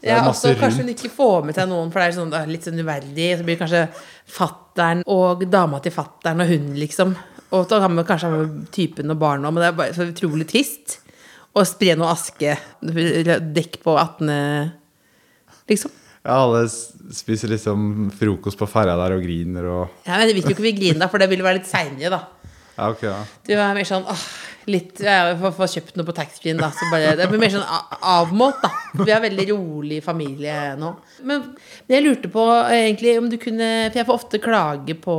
[0.00, 2.20] Det er Ja, og så kanskje hun ikke får med seg noen, for det er
[2.20, 3.38] sånn, det er litt sånn uverdig.
[3.38, 3.88] Så blir kanskje
[4.28, 7.16] fattern og dama til fattern og hun, liksom.
[7.52, 10.06] Og så kan man kanskje ha med typen og barna, men det er bare så
[10.12, 10.98] utrolig trist.
[11.54, 14.72] Å spre noe aske, dekk på 18.,
[15.68, 15.90] liksom.
[16.24, 16.62] Ja, alle
[17.12, 20.64] spiser liksom frokost på ferja der og griner og Ja, men Jeg vil jo ikke
[20.64, 22.50] vi griner da, for det vil være litt seinere, da.
[22.74, 23.18] Ja, ok, ja.
[23.46, 24.22] Du er mer sånn åh,
[24.72, 26.70] litt Jeg får får kjøpt noe på taxfree-en, da.
[26.74, 27.68] Så bare, det blir mer sånn
[28.00, 28.72] avmålt, da.
[29.04, 30.94] Vi er veldig rolig familie nå.
[31.28, 31.44] Men
[31.92, 35.14] jeg lurte på eh, egentlig om du kunne For jeg får ofte klage på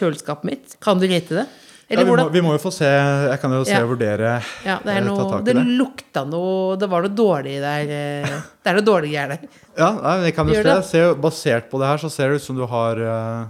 [0.00, 0.76] kjøleskapet mitt.
[0.82, 1.46] Kan du rate det?
[1.88, 2.88] Ja vi, må, vi må jo få se.
[3.30, 3.82] Jeg kan jo se Ja.
[3.84, 4.30] og vurdere.
[4.66, 5.64] Ja, det er eh, ta noe tak i Det det.
[5.78, 7.80] lukta noe Det var noe dårlig der.
[7.80, 9.48] eh, Det er noe dårlig greier der.
[9.78, 10.76] Ja, nei, vi kan jo se.
[10.90, 11.04] se.
[11.14, 13.46] Basert på det her, så ser det ut som du har, uh,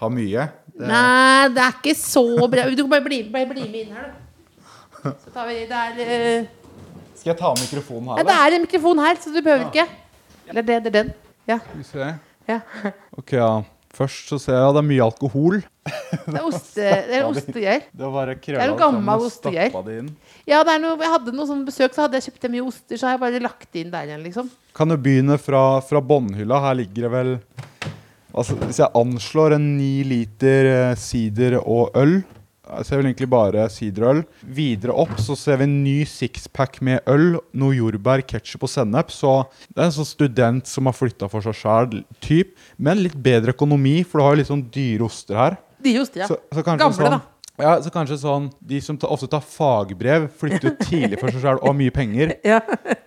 [0.00, 0.46] har mye.
[0.74, 2.64] Det, Nei, det er ikke så bra.
[2.72, 5.10] Du kan bare bli, bare bli med inn her, du.
[5.26, 6.46] Så tar vi Det er eh,
[7.14, 8.16] Skal jeg ta mikrofonen her?
[8.16, 9.84] Ja, det er en mikrofon her, så du behøver ikke.
[10.48, 11.12] Eller det, det er den.
[11.46, 11.58] Ja.
[11.60, 12.08] Skal vi se.
[12.48, 12.60] ja.
[13.18, 13.52] Ok, ja.
[13.94, 15.60] Først så ser jeg at det er mye alkohol.
[16.24, 17.82] Det er, oste, det er.
[18.00, 19.26] Det var Det er noe gammel
[19.92, 20.08] inn.
[20.48, 23.08] Ja, det noe, jeg hadde noe sånn besøk, så hadde jeg kjøpt mye oster, så
[23.08, 24.50] har jeg bare lagt det inn der igjen, liksom.
[24.76, 26.60] Kan jo begynne fra, fra bånnhylla.
[26.64, 27.34] Her ligger det vel
[28.32, 32.18] altså, Hvis jeg anslår en ni liter eh, sider og øl,
[32.86, 34.22] ser vel egentlig bare siderøl.
[34.56, 39.12] Videre opp så ser vi en ny sixpack med øl, noe jordbær, ketsjup og sennep.
[39.14, 39.34] Så
[39.68, 42.54] det er en sånn student som har flytta for seg sjæl, typ.
[42.78, 45.60] Men litt bedre økonomi, for du har jo litt sånn dyre oster her.
[45.84, 46.30] Dyre oster, ja.
[46.32, 47.22] Så, så Gamle, sånn, da.
[47.60, 51.60] Ja, så kanskje sånn De som ofte tar fagbrev, flytter jo tidlig for seg sjøl
[51.60, 52.34] og har mye penger.
[52.46, 52.58] Ja.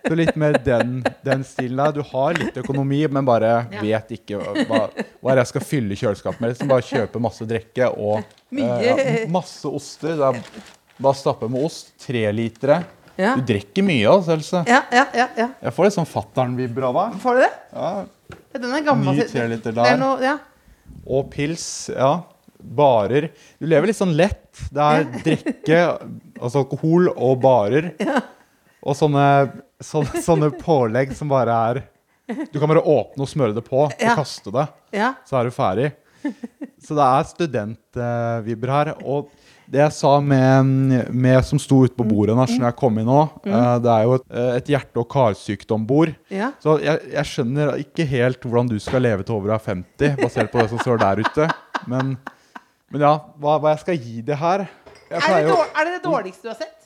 [0.08, 1.92] Så litt mer den, den stilen der.
[1.98, 3.80] Du har litt økonomi, men bare Ja.
[3.84, 4.86] vet ikke hva,
[5.22, 6.54] hva jeg skal fylle kjøleskapet med.
[6.54, 8.96] Liksom bare kjøpe masse drikke og eh, ja,
[9.28, 10.16] masse oster.
[10.30, 10.40] Er
[10.98, 11.92] bare stappe med ost.
[12.06, 12.80] Tre litere.
[13.18, 13.32] Ja.
[13.34, 14.64] Du drikker mye, altså, Else.
[14.70, 15.48] Ja, ja, ja, ja.
[15.66, 17.16] Jeg får litt sånn fatter'n-vibber av deg.
[17.24, 17.52] Får du det?
[17.74, 17.92] Ja.
[18.54, 19.16] Ja, Den er gammel.
[19.18, 19.96] Ny treliter er der.
[19.98, 20.36] noe, ja.
[21.04, 21.64] Og pils.
[21.94, 22.12] Ja.
[22.58, 23.28] Barer.
[23.58, 24.48] Du lever litt sånn lett.
[24.74, 25.82] Det er drikke,
[26.40, 27.92] altså alkohol og barer.
[28.88, 29.24] Og sånne,
[29.84, 31.82] sånne, sånne pålegg som bare er
[32.52, 34.14] Du kan bare åpne og smøre det på og Ja.
[34.18, 35.14] kaste det, ja.
[35.28, 35.92] så er du ferdig.
[36.82, 38.90] Så det er studentvibber her.
[39.08, 39.30] Og
[39.68, 43.20] det jeg sa med, med som sto ute på bordet når jeg kom inn nå,
[43.48, 46.14] eh, det er jo et, eh, et hjerte- og karsykdombord.
[46.32, 46.50] ja.
[46.60, 50.16] Så jeg, jeg skjønner ikke helt hvordan du skal leve til over du er 50,
[50.20, 51.48] basert på det som står der ute.
[51.86, 52.16] Men,
[52.92, 54.66] men ja, hva, hva jeg skal gi det her
[55.08, 56.77] Er, det dårlig, er det det dårligste du har sett?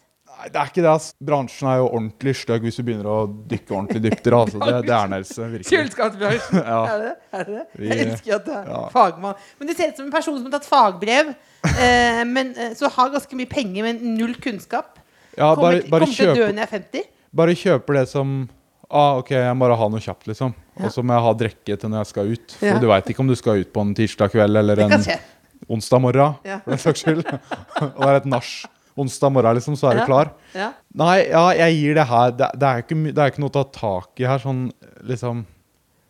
[0.43, 0.91] Nei, det er ikke det.
[0.91, 1.05] ass.
[1.23, 4.27] Bransjen er jo ordentlig stygg hvis du begynner å dykke ordentlig dypt.
[4.35, 4.59] Altså.
[4.59, 5.69] Det, det er nærmest Virkelig.
[5.73, 6.63] Kjøleskapsbransjen.
[6.73, 6.79] Ja.
[6.89, 7.13] Er det?
[7.39, 8.81] Er det Jeg elsker at du er ja.
[8.95, 9.45] fagmann.
[9.61, 11.31] Men du ser ut som en person som har tatt fagbrev,
[11.77, 14.99] eh, men, eh, så har ganske mye penger, men null kunnskap.
[15.37, 17.07] Ja, Kommer, bare, bare, kommer til å dø når jeg er 50.
[17.43, 18.35] bare kjøper det som
[18.91, 20.53] ah, Ok, jeg må bare ha noe kjapt, liksom.
[20.77, 20.89] Ja.
[20.89, 22.57] Og så må jeg ha drikke til når jeg skal ut.
[22.59, 22.81] For Ja.
[22.83, 24.99] du veit ikke om du skal ut på en tirsdag kveld eller en
[25.73, 26.35] onsdag morgen.
[26.49, 26.59] Ja.
[26.65, 27.23] For den saks skyld.
[27.97, 28.51] Og det er et nach
[28.99, 30.01] onsdag morgen, liksom, så er Ja.
[30.01, 30.31] du klar.
[30.55, 30.73] Ja.
[30.95, 32.31] Nei, ja, jeg gir det her.
[32.31, 34.39] Det, det, er ikke, det er ikke noe å ta tak i her.
[34.39, 34.71] Sånn
[35.03, 35.47] liksom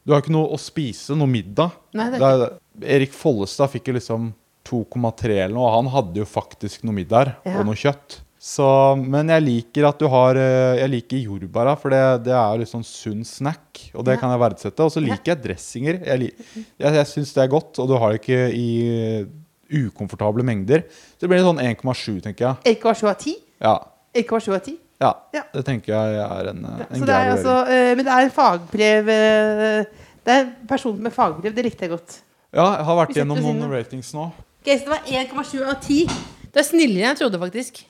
[0.04, 1.70] Du har ikke noe å spise, noe middag.
[1.94, 2.48] Nei, det er Det
[2.82, 4.32] er- Erik Follestad fikk jo liksom
[4.64, 7.58] 2,3 eller noe, og han hadde jo faktisk noe middag Ja.
[7.60, 8.18] og noe kjøtt.
[8.42, 12.58] Så, men jeg liker at du har eh, Jeg liker jordbæra, for det, det er
[12.58, 13.92] litt sånn sunn snack.
[13.94, 14.20] Og det Ja.
[14.20, 14.80] kan jeg verdsette.
[14.82, 16.04] Og så liker jeg dressinger.
[16.04, 16.32] Jeg,
[16.80, 19.26] jeg, jeg syns det er godt, og du har det ikke i
[19.72, 20.84] ukomfortable mengder.
[21.16, 22.76] Så det blir sånn 1,7, tenker jeg.
[22.82, 23.34] 1,7 av 10.
[23.62, 23.74] Ja.
[24.14, 24.76] 1,7 av 10.
[25.02, 25.42] Ja, Ja.
[25.52, 27.32] det tenker jeg er en, en Så grei er vurdering.
[27.32, 29.84] altså, eh, men det er fagbrev eh,
[30.24, 31.54] Det er person med fagbrev.
[31.56, 32.20] Det likte jeg godt.
[32.54, 34.28] Ja, jeg har vært gjennom noen ratings nå.
[34.62, 36.06] Ok, så det var 1,7 av 10.
[36.52, 37.80] Det er snillere enn jeg trodde, faktisk.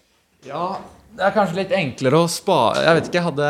[0.46, 0.78] Ja,
[1.16, 3.48] det er kanskje litt enklere å spare Jeg vet ikke, jeg hadde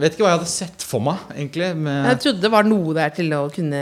[0.00, 1.68] Vet ikke hva jeg hadde sett for meg, egentlig.
[1.76, 3.80] Med Jeg trodde det var noe der til å kunne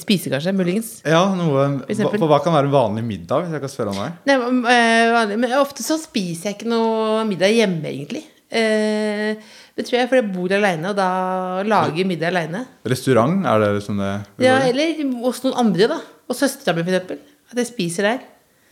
[0.00, 0.54] spise, kanskje.
[0.56, 0.92] Muligens.
[1.04, 1.66] Ja, noe.
[1.92, 4.10] For hva kan være en vanlig middag, hvis jeg kan spørre om det?
[4.30, 4.36] Nei,
[4.72, 8.24] eh, vanlig- men ofte så spiser jeg ikke noe middag hjemme, egentlig.
[8.50, 9.36] Eh,
[9.76, 12.64] det tror jeg fordi jeg bor aleine, og da lager middag aleine.
[12.84, 14.14] Restaurant, er det liksom det?
[14.46, 16.00] Ja, eller hos noen andre, da.
[16.28, 17.18] Og søstera mi, f.eks.
[17.52, 18.20] At jeg spiser der.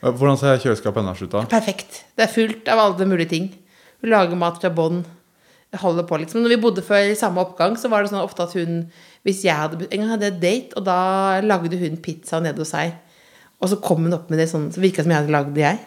[0.00, 1.44] Hvordan ser kjøleskapet hennes ut da?
[1.50, 2.02] Perfekt.
[2.14, 3.48] Det er fullt av alle mulige ting.
[4.02, 5.02] Hun lager mat fra bånn.
[5.78, 6.40] Holder på, liksom.
[6.40, 8.86] Når vi bodde før i samme oppgang, så var det sånn ofte at hun
[9.26, 12.72] Hvis jeg hadde En gang hadde jeg date, og da lagde hun pizza nede hos
[12.72, 12.94] seg.
[13.60, 15.66] Og så kom hun opp med det sånn Så virka som jeg hadde lagd det,
[15.66, 15.82] jeg.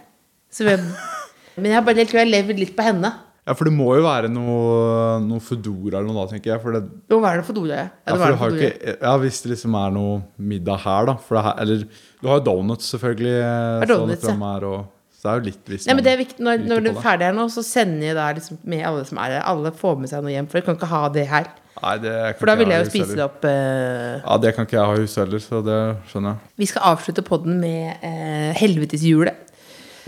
[0.54, 0.76] Så vi,
[1.58, 3.10] men jeg har bare jeg levd litt på henne.
[3.42, 6.62] Ja, for det må jo være noe, noe Foodora eller noe da, tenker jeg.
[6.62, 9.14] For det, Jo, hva er det Foodora Ja, ja, for det har jo ikke, ja,
[9.24, 11.16] Hvis det liksom er noe middag her, da.
[11.26, 11.86] For det her eller
[12.22, 13.32] du har jo donuts, selvfølgelig.
[13.40, 13.48] eh,
[13.82, 14.36] er donuts, donuts, ja.
[14.52, 14.86] her, og,
[15.18, 17.02] så det er jo litt hvis Nei, men det er viktig Når, når du er
[17.02, 19.44] ferdig her nå, så sender jeg da liksom med alle som er her.
[19.50, 21.52] Alle får med seg noe hjem, for du kan ikke ha det her.
[21.82, 24.22] Nei, det kan For da ville jeg jo spise det opp Uh...
[24.22, 25.80] Ja, det kan ikke jeg ha i huset heller, så det
[26.12, 26.54] skjønner jeg.
[26.62, 29.48] Vi skal avslutte podden med uh, helveteshjulet.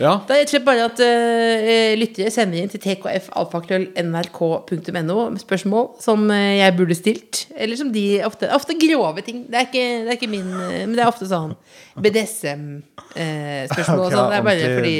[0.01, 6.57] Ja, Da er det bare at uh, lyttere sender inn til tkfalfakrøll.nrk.no spørsmål som eh,
[6.63, 7.47] jeg burde stilt.
[7.53, 9.47] Eller som de ofte Ofte grove ting.
[9.49, 11.53] Det er ikke, det er ikke min Men det er ofte sånn
[11.93, 13.69] BDSM-spørsmål.
[13.69, 14.29] Ok, sånn.
[14.33, 14.95] Det er bare fordi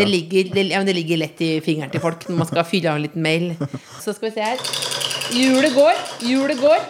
[0.00, 2.88] det ligger, det, ja, det ligger lett i fingeren til folk når man skal fylle
[2.90, 3.44] av en liten mail.
[4.00, 4.58] Så skal vi se her.
[5.34, 5.94] Hjulet går.
[6.24, 6.80] Hjulet går.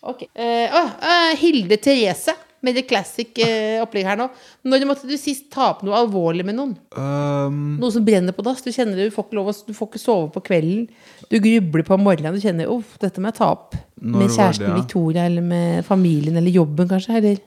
[0.00, 0.20] Ok.
[0.32, 4.26] Uh, eh, Hilde Therese med det classic uh, opplegg her nå.
[4.68, 6.74] Når måtte du sist ta opp noe alvorlig med noen?
[6.96, 8.60] Um, Noe som brenner på dass.
[8.64, 10.88] Du kjenner det, du får ikke lov å, du får ikke sove på kvelden.
[11.30, 12.36] Du grubler på morgenen.
[12.36, 13.78] Du kjenner uff, dette må jeg ta opp.
[14.00, 14.80] Med kjæresten det, ja?
[14.80, 17.16] Victoria eller med familien eller jobben, kanskje.
[17.20, 17.38] Eller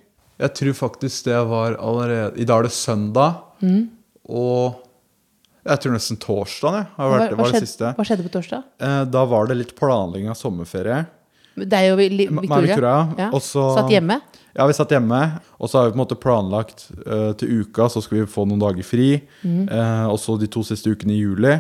[0.44, 3.84] Jeg tror faktisk det var allerede I dag er det søndag, Mm.
[4.28, 4.82] og
[5.64, 7.92] jeg tror nesten torsdag hva, hva, var det skjedde, siste.
[7.96, 8.64] hva skjedde på torsdag?
[8.84, 11.06] Eh, da var det litt planlegging av sommerferie.
[11.60, 12.62] Meg og Victoria.
[12.66, 13.28] Victoria, Ja.
[13.36, 14.22] Også, Satt hjemme.
[14.54, 15.20] Ja, vi satt hjemme,
[15.58, 18.46] og så har vi på en måte planlagt uh, til uka, så skal vi få
[18.46, 19.16] noen dager fri.
[19.42, 19.64] Mm.
[19.66, 21.56] Uh, og så de to siste ukene i juli.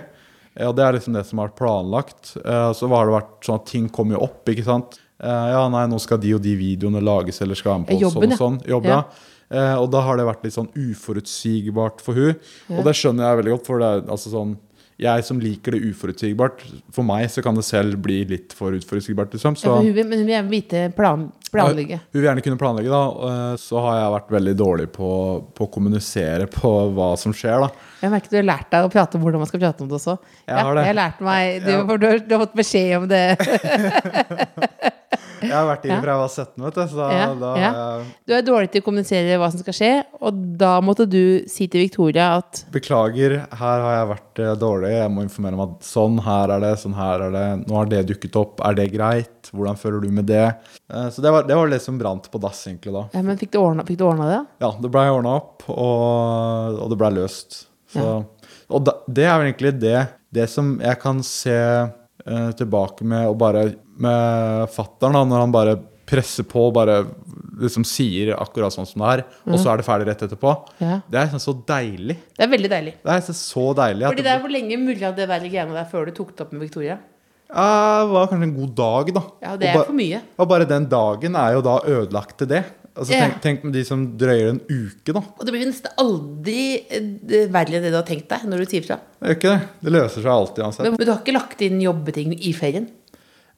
[0.53, 2.35] Ja, det er liksom det som har vært planlagt.
[2.45, 4.99] Uh, så har det vært sånn at ting kommer jo opp, ikke sant.
[5.23, 8.33] Ja, nei, nå skal de og de videoene lages, eller skal være med på Jobben,
[8.33, 8.57] sånn og sånn.
[8.67, 8.97] Jobb, ja.
[8.99, 9.29] Ja.
[9.53, 12.37] Eh, og da har det vært litt sånn uforutsigbart for hun
[12.73, 14.55] Og det skjønner jeg veldig godt, for det er altså sånn
[15.03, 16.61] jeg som liker det uforutsigbart,
[16.95, 19.33] for meg så kan det selv bli litt for uforutsigbart.
[19.35, 19.57] Liksom.
[19.59, 21.99] Så, Ja, for hun vil, men hun vil gjerne vite plan, planlegge.
[22.13, 23.01] Hun vil gjerne kunne planlegge, da.
[23.29, 25.09] eh, Så har jeg vært veldig dårlig på,
[25.53, 27.69] på å kommunisere på hva som skjer, da.
[28.03, 29.99] Jeg merker du har lært deg å prate om hvordan man skal prate om det
[29.99, 30.17] også.
[30.47, 30.83] Jeg har det.
[30.87, 33.25] Jeg har lært meg, du, du, har- du har fått beskjed om det.
[35.43, 36.81] Jeg har vært i det fra jeg var 17, vet du.
[36.91, 37.71] Så da, Ja, ja.
[37.73, 39.91] jeg Du er dårlig til å kommunisere hva som skal skje,
[40.21, 44.91] og da måtte du si til Victoria at Beklager, her har jeg vært eh, dårlig.
[44.95, 47.45] Jeg må informere om at sånn her er det, sånn her er det.
[47.67, 48.63] Nå har det dukket opp.
[48.65, 49.51] Er det greit?
[49.53, 50.45] Hvordan føler du med det?
[50.91, 53.05] Eh, Så det var det, var det som brant på dass, egentlig, da.
[53.13, 54.41] ja, men Fikk du ordna, fikk du ordna det?
[54.63, 57.65] Ja, det blei ordna opp, og, og det blei løst.
[57.93, 58.23] Så,
[58.73, 59.99] Og da, det er vel egentlig det,
[60.33, 63.65] det som jeg kan se uh, tilbake med og bare
[64.01, 65.75] med fattern, når han bare
[66.09, 66.97] presser på og bare
[67.61, 70.53] liksom sier akkurat sånn som det er, og så er det ferdig rett etterpå.
[70.83, 70.99] Ja.
[71.07, 72.17] Det er sånn så deilig.
[72.33, 72.93] Det er veldig deilig.
[72.99, 74.05] Det er så deilig.
[74.07, 76.45] At Fordi det er Hvor lenge mulla det være greiene der før du tok det
[76.45, 76.99] opp med Victoria?
[77.53, 79.21] Det var kanskje en god dag, da.
[79.45, 80.23] Ja, det er for mye.
[80.41, 82.63] Og bare den dagen er jo da ødelagt til det.
[82.93, 85.21] Altså, tenk, tenk med de som drøyer en uke, da.
[85.21, 86.57] Og det blir nesten aldri
[86.93, 88.99] eh, verre enn det du har tenkt deg når du sier fra.
[89.17, 89.69] Det gjør ikke det.
[89.85, 90.85] Det løser seg alltid uansett.
[90.85, 92.85] Men, men du har ikke lagt inn jobbeting i ferien?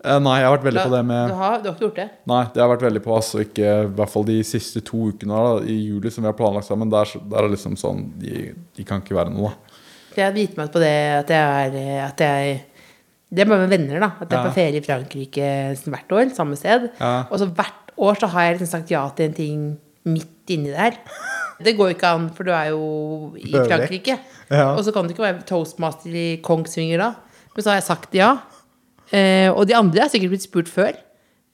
[0.05, 1.99] Eh, Nei, jeg har vært veldig på det Du med har, du har ikke gjort
[2.01, 2.07] det?
[2.29, 5.39] Nei, det har vært veldig på altså ikke I hvert fall de siste to ukene
[5.41, 6.91] da, i juli som vi har planlagt sammen.
[6.93, 9.81] Der, der er det liksom sånn de, de kan ikke være noe, da.
[10.15, 12.59] Jeg har gitt meg ut på det at jeg er at jeg,
[13.35, 14.11] Det er bare med venner, da.
[14.21, 15.49] At jeg er på ferie i Frankrike
[15.89, 16.87] hvert år, samme sted.
[17.01, 17.15] Ja.
[17.27, 19.65] Og så hvert år så har jeg liksom sagt ja til en ting
[20.05, 20.99] midt inni der.
[21.65, 24.19] Det går ikke an, for du er jo i Frankrike.
[24.51, 24.73] Ja.
[24.75, 27.13] Og så kan du ikke være toastmaster i Kongsvinger da.
[27.55, 28.35] Men så har jeg sagt ja.
[29.13, 30.95] Eh, og de andre har sikkert blitt spurt før.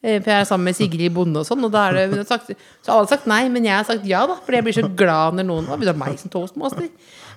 [0.02, 1.64] Eh, for jeg er sammen med Sigrid Bonde og sånn.
[1.68, 4.08] Og da er det, har sagt, så alle har sagt nei, men jeg har sagt
[4.10, 4.40] ja, da.
[4.46, 6.90] For jeg blir så glad når noen vil ha meg som toastmaster.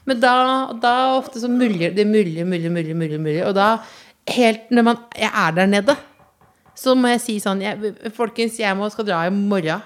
[0.09, 0.35] Men da,
[0.81, 3.79] da ofte så muller det muljer, mulig, mulig, mulig, mulig Og da,
[4.35, 5.97] helt når man, jeg er der nede,
[6.77, 9.85] så må jeg si sånn jeg, Folkens, jeg må, skal dra i morgen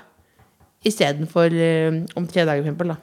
[0.87, 2.93] istedenfor uh, om tre dager, for eksempel.
[2.95, 2.99] Da.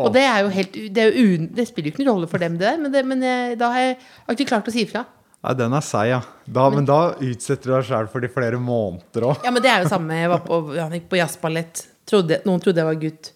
[0.00, 2.28] Og det er jo helt det, er jo un, det spiller jo ikke noen rolle
[2.30, 4.70] for dem, det der, men, det, men jeg, da har jeg, jeg har ikke klart
[4.70, 5.04] å si ifra.
[5.40, 6.18] Nei, den er seig, ja.
[6.44, 9.44] Da, men da utsetter du deg sjæl for de flere måneder òg.
[9.46, 10.18] Ja, men det er jo samme.
[10.20, 11.86] Jeg var på, han gikk på jazzballett.
[12.10, 13.30] Trodde, noen trodde jeg var gutt.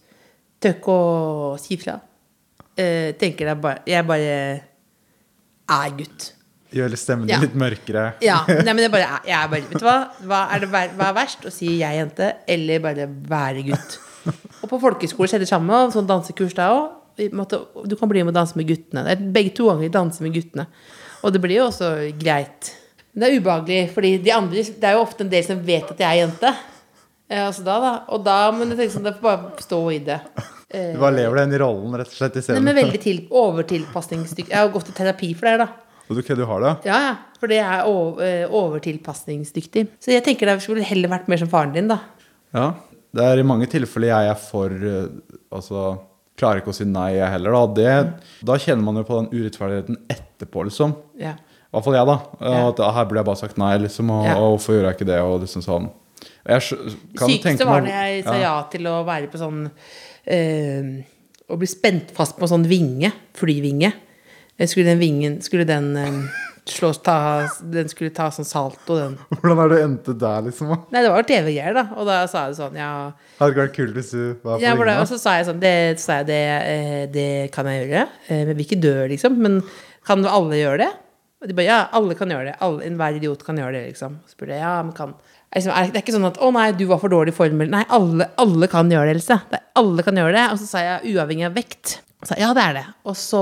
[0.60, 1.94] Tør ikke å si fra.
[2.76, 4.32] Eh, tenker jeg bare Jeg bare
[5.70, 6.32] er gutt.
[6.74, 7.38] Gjør stemmen Ja.
[7.40, 8.04] litt mørkere.
[8.24, 9.96] Ja, nei, men jeg bare, jeg er bare Vet du hva?
[10.26, 11.46] Hva er, det, hva er verst?
[11.46, 13.96] Å si 'jeg jente' eller bare 'være gutt'?
[14.64, 15.72] Og på folkehøyskole skjedde det samme.
[15.86, 16.90] Og sånn dansekurs der òg.
[17.88, 19.06] Du kan bli med og danse med guttene.
[19.32, 20.66] Begge to ganger danse med guttene.
[21.24, 22.72] Og det blir jo også greit.
[23.14, 25.90] Men det er ubehagelig, fordi de andre Det er jo ofte en del som vet
[25.94, 26.50] at jeg er jente.
[27.30, 27.92] Eh, altså da, da.
[28.12, 30.18] Og da, men jeg tenker sånn, det får bare stå i det.
[30.74, 32.36] Eh, Du bare lever den i rollen, rett og slett.
[32.36, 34.50] i Nei, men veldig til, overtilpasningsdyktig.
[34.52, 35.68] Jeg har gått i terapi for det, da.
[36.04, 36.72] Og du, ok, du har det?
[36.90, 37.14] Ja, ja.
[37.40, 39.86] For det er over, eh, overtilpasningsdyktig.
[40.02, 42.00] Så jeg tenker det skulle heller vært mer som faren din, da.
[42.52, 42.72] Ja.
[43.14, 45.84] Det er i mange tilfeller jeg er for eh, Altså
[46.44, 47.56] klarer ikke å si nei, jeg heller.
[47.56, 47.64] Da.
[47.80, 50.94] Det, da kjenner man jo på den urettferdigheten etterpå, liksom.
[51.18, 51.34] Ja.
[51.40, 52.16] I hvert fall jeg, da.
[52.38, 52.58] Ja.
[52.68, 54.12] At ah, her burde jeg bare sagt nei, liksom.
[54.14, 54.36] Og, Ja.
[54.38, 55.20] og hvorfor gjør jeg ikke det?
[55.26, 55.90] Og liksom sånn.
[56.44, 60.88] Sykeste var da jeg sa ja til å være på sånn øh,
[61.48, 63.10] Å bli spent fast på en sånn vinge.
[63.36, 63.90] Flyvinge.
[64.56, 66.20] Eh, Skulle den vingen Skulle den eh,
[66.70, 67.16] slås ta
[67.60, 69.16] Den skulle ta sånn salto, den.
[69.40, 70.72] Hvordan det du endte der, liksom?
[70.94, 71.86] Nei, det var TV-greier, da.
[71.98, 72.90] Og da sa jeg sånn, ja
[73.38, 75.62] Hadde det ikke vært kult hvis du var på Ja, og så sa jeg sånn
[75.62, 76.42] Det, sa jeg, det,
[76.74, 78.06] eh, det kan jeg gjøre.
[78.28, 79.40] Eh, Men vil ikke dø, liksom.
[79.44, 79.60] Men
[80.06, 80.90] kan alle gjøre det?
[81.44, 82.58] Og de bare ja, alle kan gjøre det.
[82.64, 84.20] Alle, Enhver idiot kan gjøre det, liksom.
[84.24, 85.12] Så spurte jeg ja, men kan
[85.54, 87.36] er liksom, er, Det er ikke sånn at 'Å nei, du var for dårlig i
[87.36, 87.70] formel'.
[87.70, 89.36] Nei, alle, alle kan gjøre det, Else.
[89.52, 90.46] Er- alle kan gjøre det.
[90.52, 92.00] Og så sa jeg uavhengig av vekt.
[92.24, 92.84] Så ja, det er det.
[93.10, 93.40] Og så,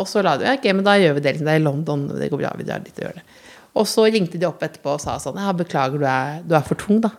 [0.00, 1.34] og så la de ja, ok, men da gjør vi det.
[1.34, 1.48] Liksom.
[1.48, 2.52] Det er i London, det går bra.
[2.58, 3.24] Vi drar dit og gjør det.
[3.74, 6.66] Og så ringte de opp etterpå og sa sånn Ja, beklager, du er, du er
[6.66, 7.10] for tung, da.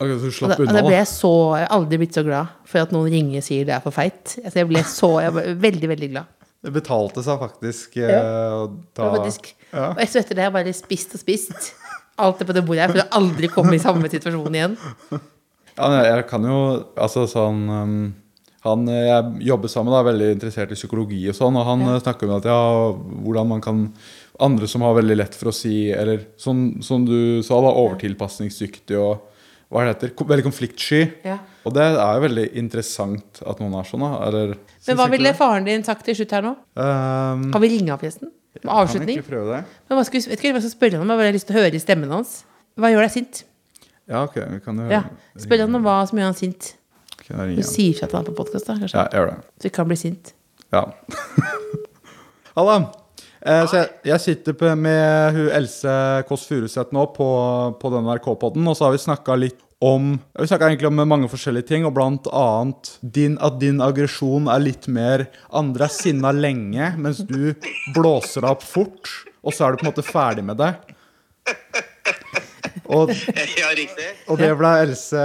[0.00, 2.82] Ok, så slapp unna, da ble jeg så Jeg har aldri blitt så glad for
[2.82, 4.38] at noen ringer og sier det er for feit.
[4.42, 6.32] Altså jeg ble så Jeg ble veldig, veldig glad.
[6.64, 8.24] Det betalte seg faktisk eh, Ja.
[8.56, 8.66] å
[8.96, 9.90] ta faktisk, ja.
[9.92, 11.70] Og etter det har jeg bare spist og spist.
[12.24, 14.76] Alt det på det bordet her, for å aldri komme i samme situasjon igjen.
[15.74, 16.58] Ja, jeg kan jo
[16.94, 17.96] Altså sånn um,
[18.64, 21.80] han eh, jeg jobber sammen med, er veldig interessert i psykologi og sånn, og han
[21.84, 21.94] Ja.
[21.96, 22.58] eh, snakker om at ja,
[23.24, 23.86] hvordan man kan
[24.42, 28.98] Andre som har veldig lett for å si Eller som, som du sa, da, overtilpasningsdyktig
[28.98, 29.30] og
[29.70, 30.26] hva er det heter?
[30.28, 30.98] Veldig konfliktsky.
[31.24, 31.38] Ja.
[31.66, 34.10] Og det er jo veldig interessant at noen er sånn, da.
[34.28, 34.52] Eller,
[34.86, 36.52] Men hva ville faren din sagt til slutt her nå?
[36.78, 38.30] um, Kan vi ringe av, forresten?
[38.54, 39.62] Med Kan ikke prøve det?
[39.88, 41.48] Men hva skal, vi- vet ikke hva jeg skal spørre ham om, jeg har lyst
[41.48, 42.36] til å høre i stemmen hans.
[42.78, 43.42] Hva gjør deg sint?
[44.06, 45.02] Ja, ok, vi kan jo Ja,
[45.42, 46.74] Spør ham om hva som gjør han sint.
[47.24, 48.98] Du sier fra til han på podkast, da, kanskje?
[48.98, 49.38] Ja, jeg gjør det.
[49.56, 50.34] Så ikke han blir sint.
[50.74, 50.84] Ja.
[52.58, 52.76] Halla.
[53.44, 55.94] Eh, så jeg, jeg sitter med hun Else
[56.28, 57.28] Kåss Furuseth nå på,
[57.80, 61.28] på den NRK-podden, og så har vi snakka litt om Vi snakka egentlig om mange
[61.28, 66.30] forskjellige ting, og blant annet din, at din aggresjon er litt mer Andre er sinna
[66.32, 67.52] lenge, mens du
[67.96, 69.10] blåser deg opp fort,
[69.44, 70.72] og så er du på en måte ferdig med det.
[72.86, 73.10] Og,
[73.60, 74.08] Ja, riktig.
[74.28, 75.22] og det ble Else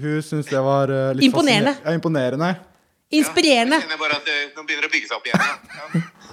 [0.00, 1.76] Hun syntes det var eh, litt Imponerende.
[1.84, 2.52] Ja, imponerende.
[3.14, 3.78] Inspirerende!
[3.78, 5.40] Jeg kjenner bare at det, nå begynner å bygge seg opp igjen.
[5.94, 6.04] Ja.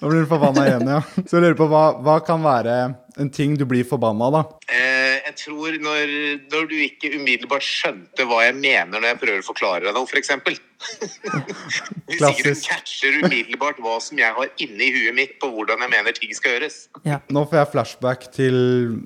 [0.00, 1.02] Nå blir du forbanna igjen, ja.
[1.24, 2.78] Så jeg lurer på hva, hva kan være
[3.18, 4.42] en ting du blir forbanna av, da?
[4.70, 6.12] Eh, jeg tror når,
[6.52, 10.08] når du ikke umiddelbart skjønte hva jeg mener når jeg prøver å forklare deg noe,
[10.08, 10.32] f.eks.
[12.08, 15.94] Hvis ikke du catcher umiddelbart hva som jeg har inni huet mitt på hvordan jeg
[15.94, 16.80] mener ting skal gjøres.
[17.08, 17.20] Ja.
[17.34, 18.56] Nå får jeg flashback til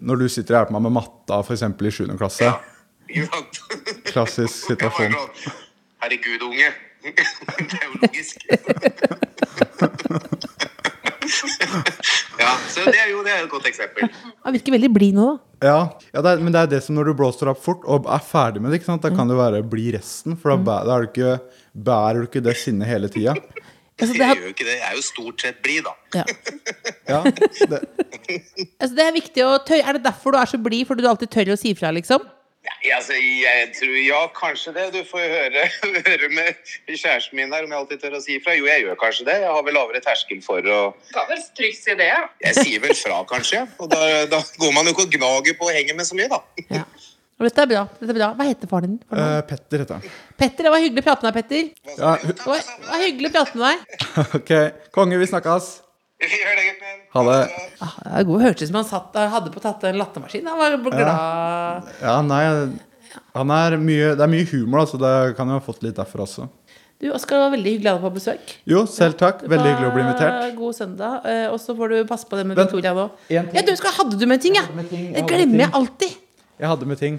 [0.04, 1.66] når du sitter og hjelper meg med matta, f.eks.
[1.66, 2.06] i 7.
[2.20, 2.52] klasse.
[3.12, 3.60] Ikke sant?
[4.08, 5.16] Klassisk situasjon.
[5.16, 5.60] sånn,
[6.02, 6.72] Herregud, unge.
[7.02, 8.36] Det er jo logisk.
[12.42, 14.08] Ja, så det er jo det er et godt eksempel.
[14.44, 15.66] Han virker veldig blid nå, da.
[15.68, 15.76] Ja,
[16.16, 18.24] ja det er, men det er det som når du blåser opp fort og er
[18.26, 19.04] ferdig med det, ikke sant?
[19.04, 20.34] da kan det være bli resten.
[20.40, 21.34] For da, bæ- da er du ikke,
[21.88, 23.36] bærer du ikke det sinnet hele tida.
[24.02, 24.72] Altså, det, Jeg gjør jo ikke det.
[24.80, 25.90] Jeg er jo stort sett blid, da.
[26.16, 26.22] ja.
[27.06, 27.78] Ja, det,
[28.80, 29.82] altså, det er viktig å tøye.
[29.84, 30.88] Er det derfor du er så blid?
[30.88, 32.24] Fordi du alltid tør å si fra, liksom?
[32.62, 34.84] Ja, altså, jeg tror, ja, kanskje det.
[34.94, 35.64] Du får høre,
[36.08, 38.54] høre med kjæresten min her om jeg alltid tør å si ifra.
[38.54, 39.38] Jo, jeg gjør kanskje det.
[39.42, 42.12] Jeg har vel lavere terskel for å kan vel trygt si det.
[42.44, 43.64] Jeg sier vel fra, kanskje.
[43.82, 46.30] Og da, da går man jo ikke og gnager på og henger med så mye,
[46.30, 46.42] da.
[46.70, 46.86] Ja.
[47.42, 47.86] Og dette er bra.
[47.98, 48.98] dette er bra Hva heter faren din?
[49.10, 50.18] Uh, eh, Petter heter han.
[50.38, 51.96] Petter, det var hyggelig å prate med deg, Petter.
[51.98, 54.04] Ja, det var hyggelig å prate med deg.
[54.38, 54.52] ok,
[54.94, 55.72] konge, vi snakkes.
[56.22, 57.02] Vi gjør det, gutten min.
[57.16, 57.38] Ha det.
[57.82, 58.42] Ah, det god.
[58.46, 60.46] Hørtes ut som han satt, hadde på tatt en lattermaskin.
[60.46, 61.92] Han var glad.
[62.02, 62.42] Ja, nei,
[63.34, 65.00] han er mye, det er mye humor, så altså.
[65.02, 66.48] det kan jo ha fått litt derfor også.
[67.02, 68.50] Du, Oskar, det var veldig hyggelig å ha deg på besøk.
[68.70, 69.40] Jo, selv takk.
[69.42, 70.52] Veldig hyggelig å bli invitert.
[70.54, 71.24] God søndag.
[71.26, 73.08] eh, Og så får du passe på det med Victoria nå.
[73.32, 74.62] Ja, du, skal, hadde du med ting, ja?
[74.70, 76.14] jeg Det glemmer jeg alltid.
[76.62, 77.18] Jeg hadde med ting.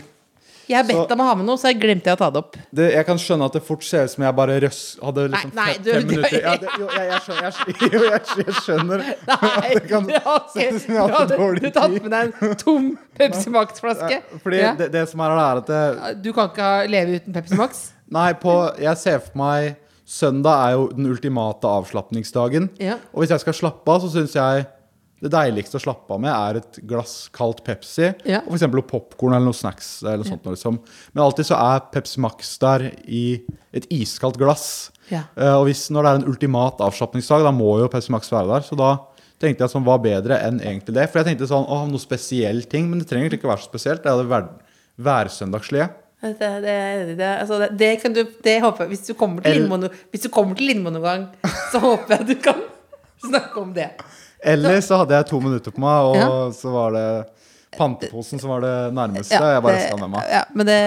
[0.69, 2.29] Jeg har bedt Så- om å ha med noe, så jeg glemte jeg å ta
[2.29, 2.55] det opp.
[2.73, 5.53] Det, jeg kan skjønne at det fort ser ut som jeg bare røs, hadde liksom
[5.55, 6.41] Nei, nei, du- fem du- minutter.
[6.41, 9.03] Ja, det, jo, jeg, jeg skjønner, jeg, jo, jeg, skjønner.
[9.27, 10.05] Nei, Det kan
[10.53, 12.87] se ut som du jeg har du tatt med deg en tom
[13.19, 14.21] Pepsi Max-flaske.
[14.43, 14.73] Fordi Ja.
[14.75, 17.91] det, det som er, er at det, Du kan ikke leve uten Pepsi Max?
[18.09, 22.69] Nei, på, jeg ser for meg Søndag er jo den ultimate avslapningsdagen.
[22.77, 22.97] Ja.
[23.15, 24.65] Og hvis jeg skal slappe av, så syns jeg
[25.23, 28.09] det deiligste å slappe av med er et glass kaldt Pepsi.
[28.27, 28.41] Ja.
[28.43, 28.75] Og f.eks.
[28.89, 29.95] popkorn eller noe snacks.
[30.03, 30.81] Eller sånt, noe liksom.
[31.13, 33.23] Men alltid så er Pepsi Max der i
[33.71, 34.65] et iskaldt glass.
[35.07, 35.23] Ja.
[35.37, 38.51] Uh, og hvis, når det er en ultimat avslapningsdag, da må jo Pepsi Max være
[38.51, 38.67] der.
[38.67, 38.91] Så da
[39.39, 41.07] tenkte jeg sånn, hva bedre enn egentlig det?
[41.07, 42.89] For jeg tenkte sånn, å, noe spesiell ting.
[42.91, 44.03] Men det trenger egentlig ikke være så spesielt.
[44.03, 44.49] Det er det hver,
[45.07, 45.87] værsøndagslige.
[46.23, 46.75] Det, det,
[47.19, 49.43] det, altså det, det kan du Det håper jeg Hvis du kommer
[50.55, 51.25] til Lindmo noen gang,
[51.71, 52.61] så håper jeg du kan
[53.29, 53.89] snakke om det.
[54.43, 56.27] Eller så hadde jeg to minutter på meg, og Ja.
[56.55, 57.05] så var det
[57.77, 59.33] panteposen som var det nærmeste.
[59.33, 60.23] Ja, jeg bare skal med meg.
[60.29, 60.79] Ja, men det,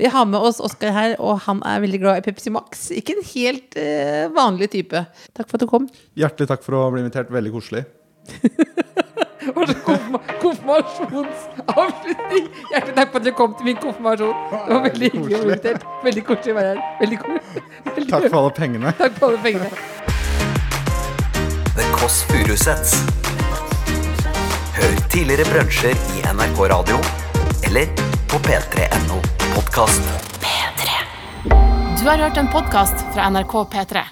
[0.00, 2.88] vi har med oss Oskar her, og han er veldig glad i Pepsi Max.
[2.90, 4.98] Ikke en helt eh, vanlig type.
[5.36, 5.86] Takk for at du kom.
[6.18, 7.30] Hjertelig takk for å bli invitert.
[7.30, 7.84] Veldig koselig.
[9.48, 9.64] Var
[10.42, 12.44] konfirmasjonsavslutning.
[12.72, 14.36] Hjertelig takk for at du kom til min konfirmasjon.
[14.52, 15.82] Det var veldig hyggelig å bli invitert.
[16.04, 16.80] Veldig koselig å være her.
[17.00, 17.18] Veldig.
[17.94, 18.88] Veldig Takk for alle pengene.
[18.98, 19.68] Takk for alle pengene.
[21.78, 22.94] The Kåss Furuseths.
[24.74, 26.98] Hør tidligere brunsjer i NRK Radio
[27.68, 27.86] eller
[28.26, 29.20] på p3.no
[29.54, 30.02] podkast.
[32.00, 34.02] Du har hørt en podkast fra NRK P3.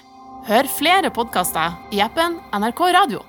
[0.47, 3.25] Hør flere podkaster i appen NRK Radio.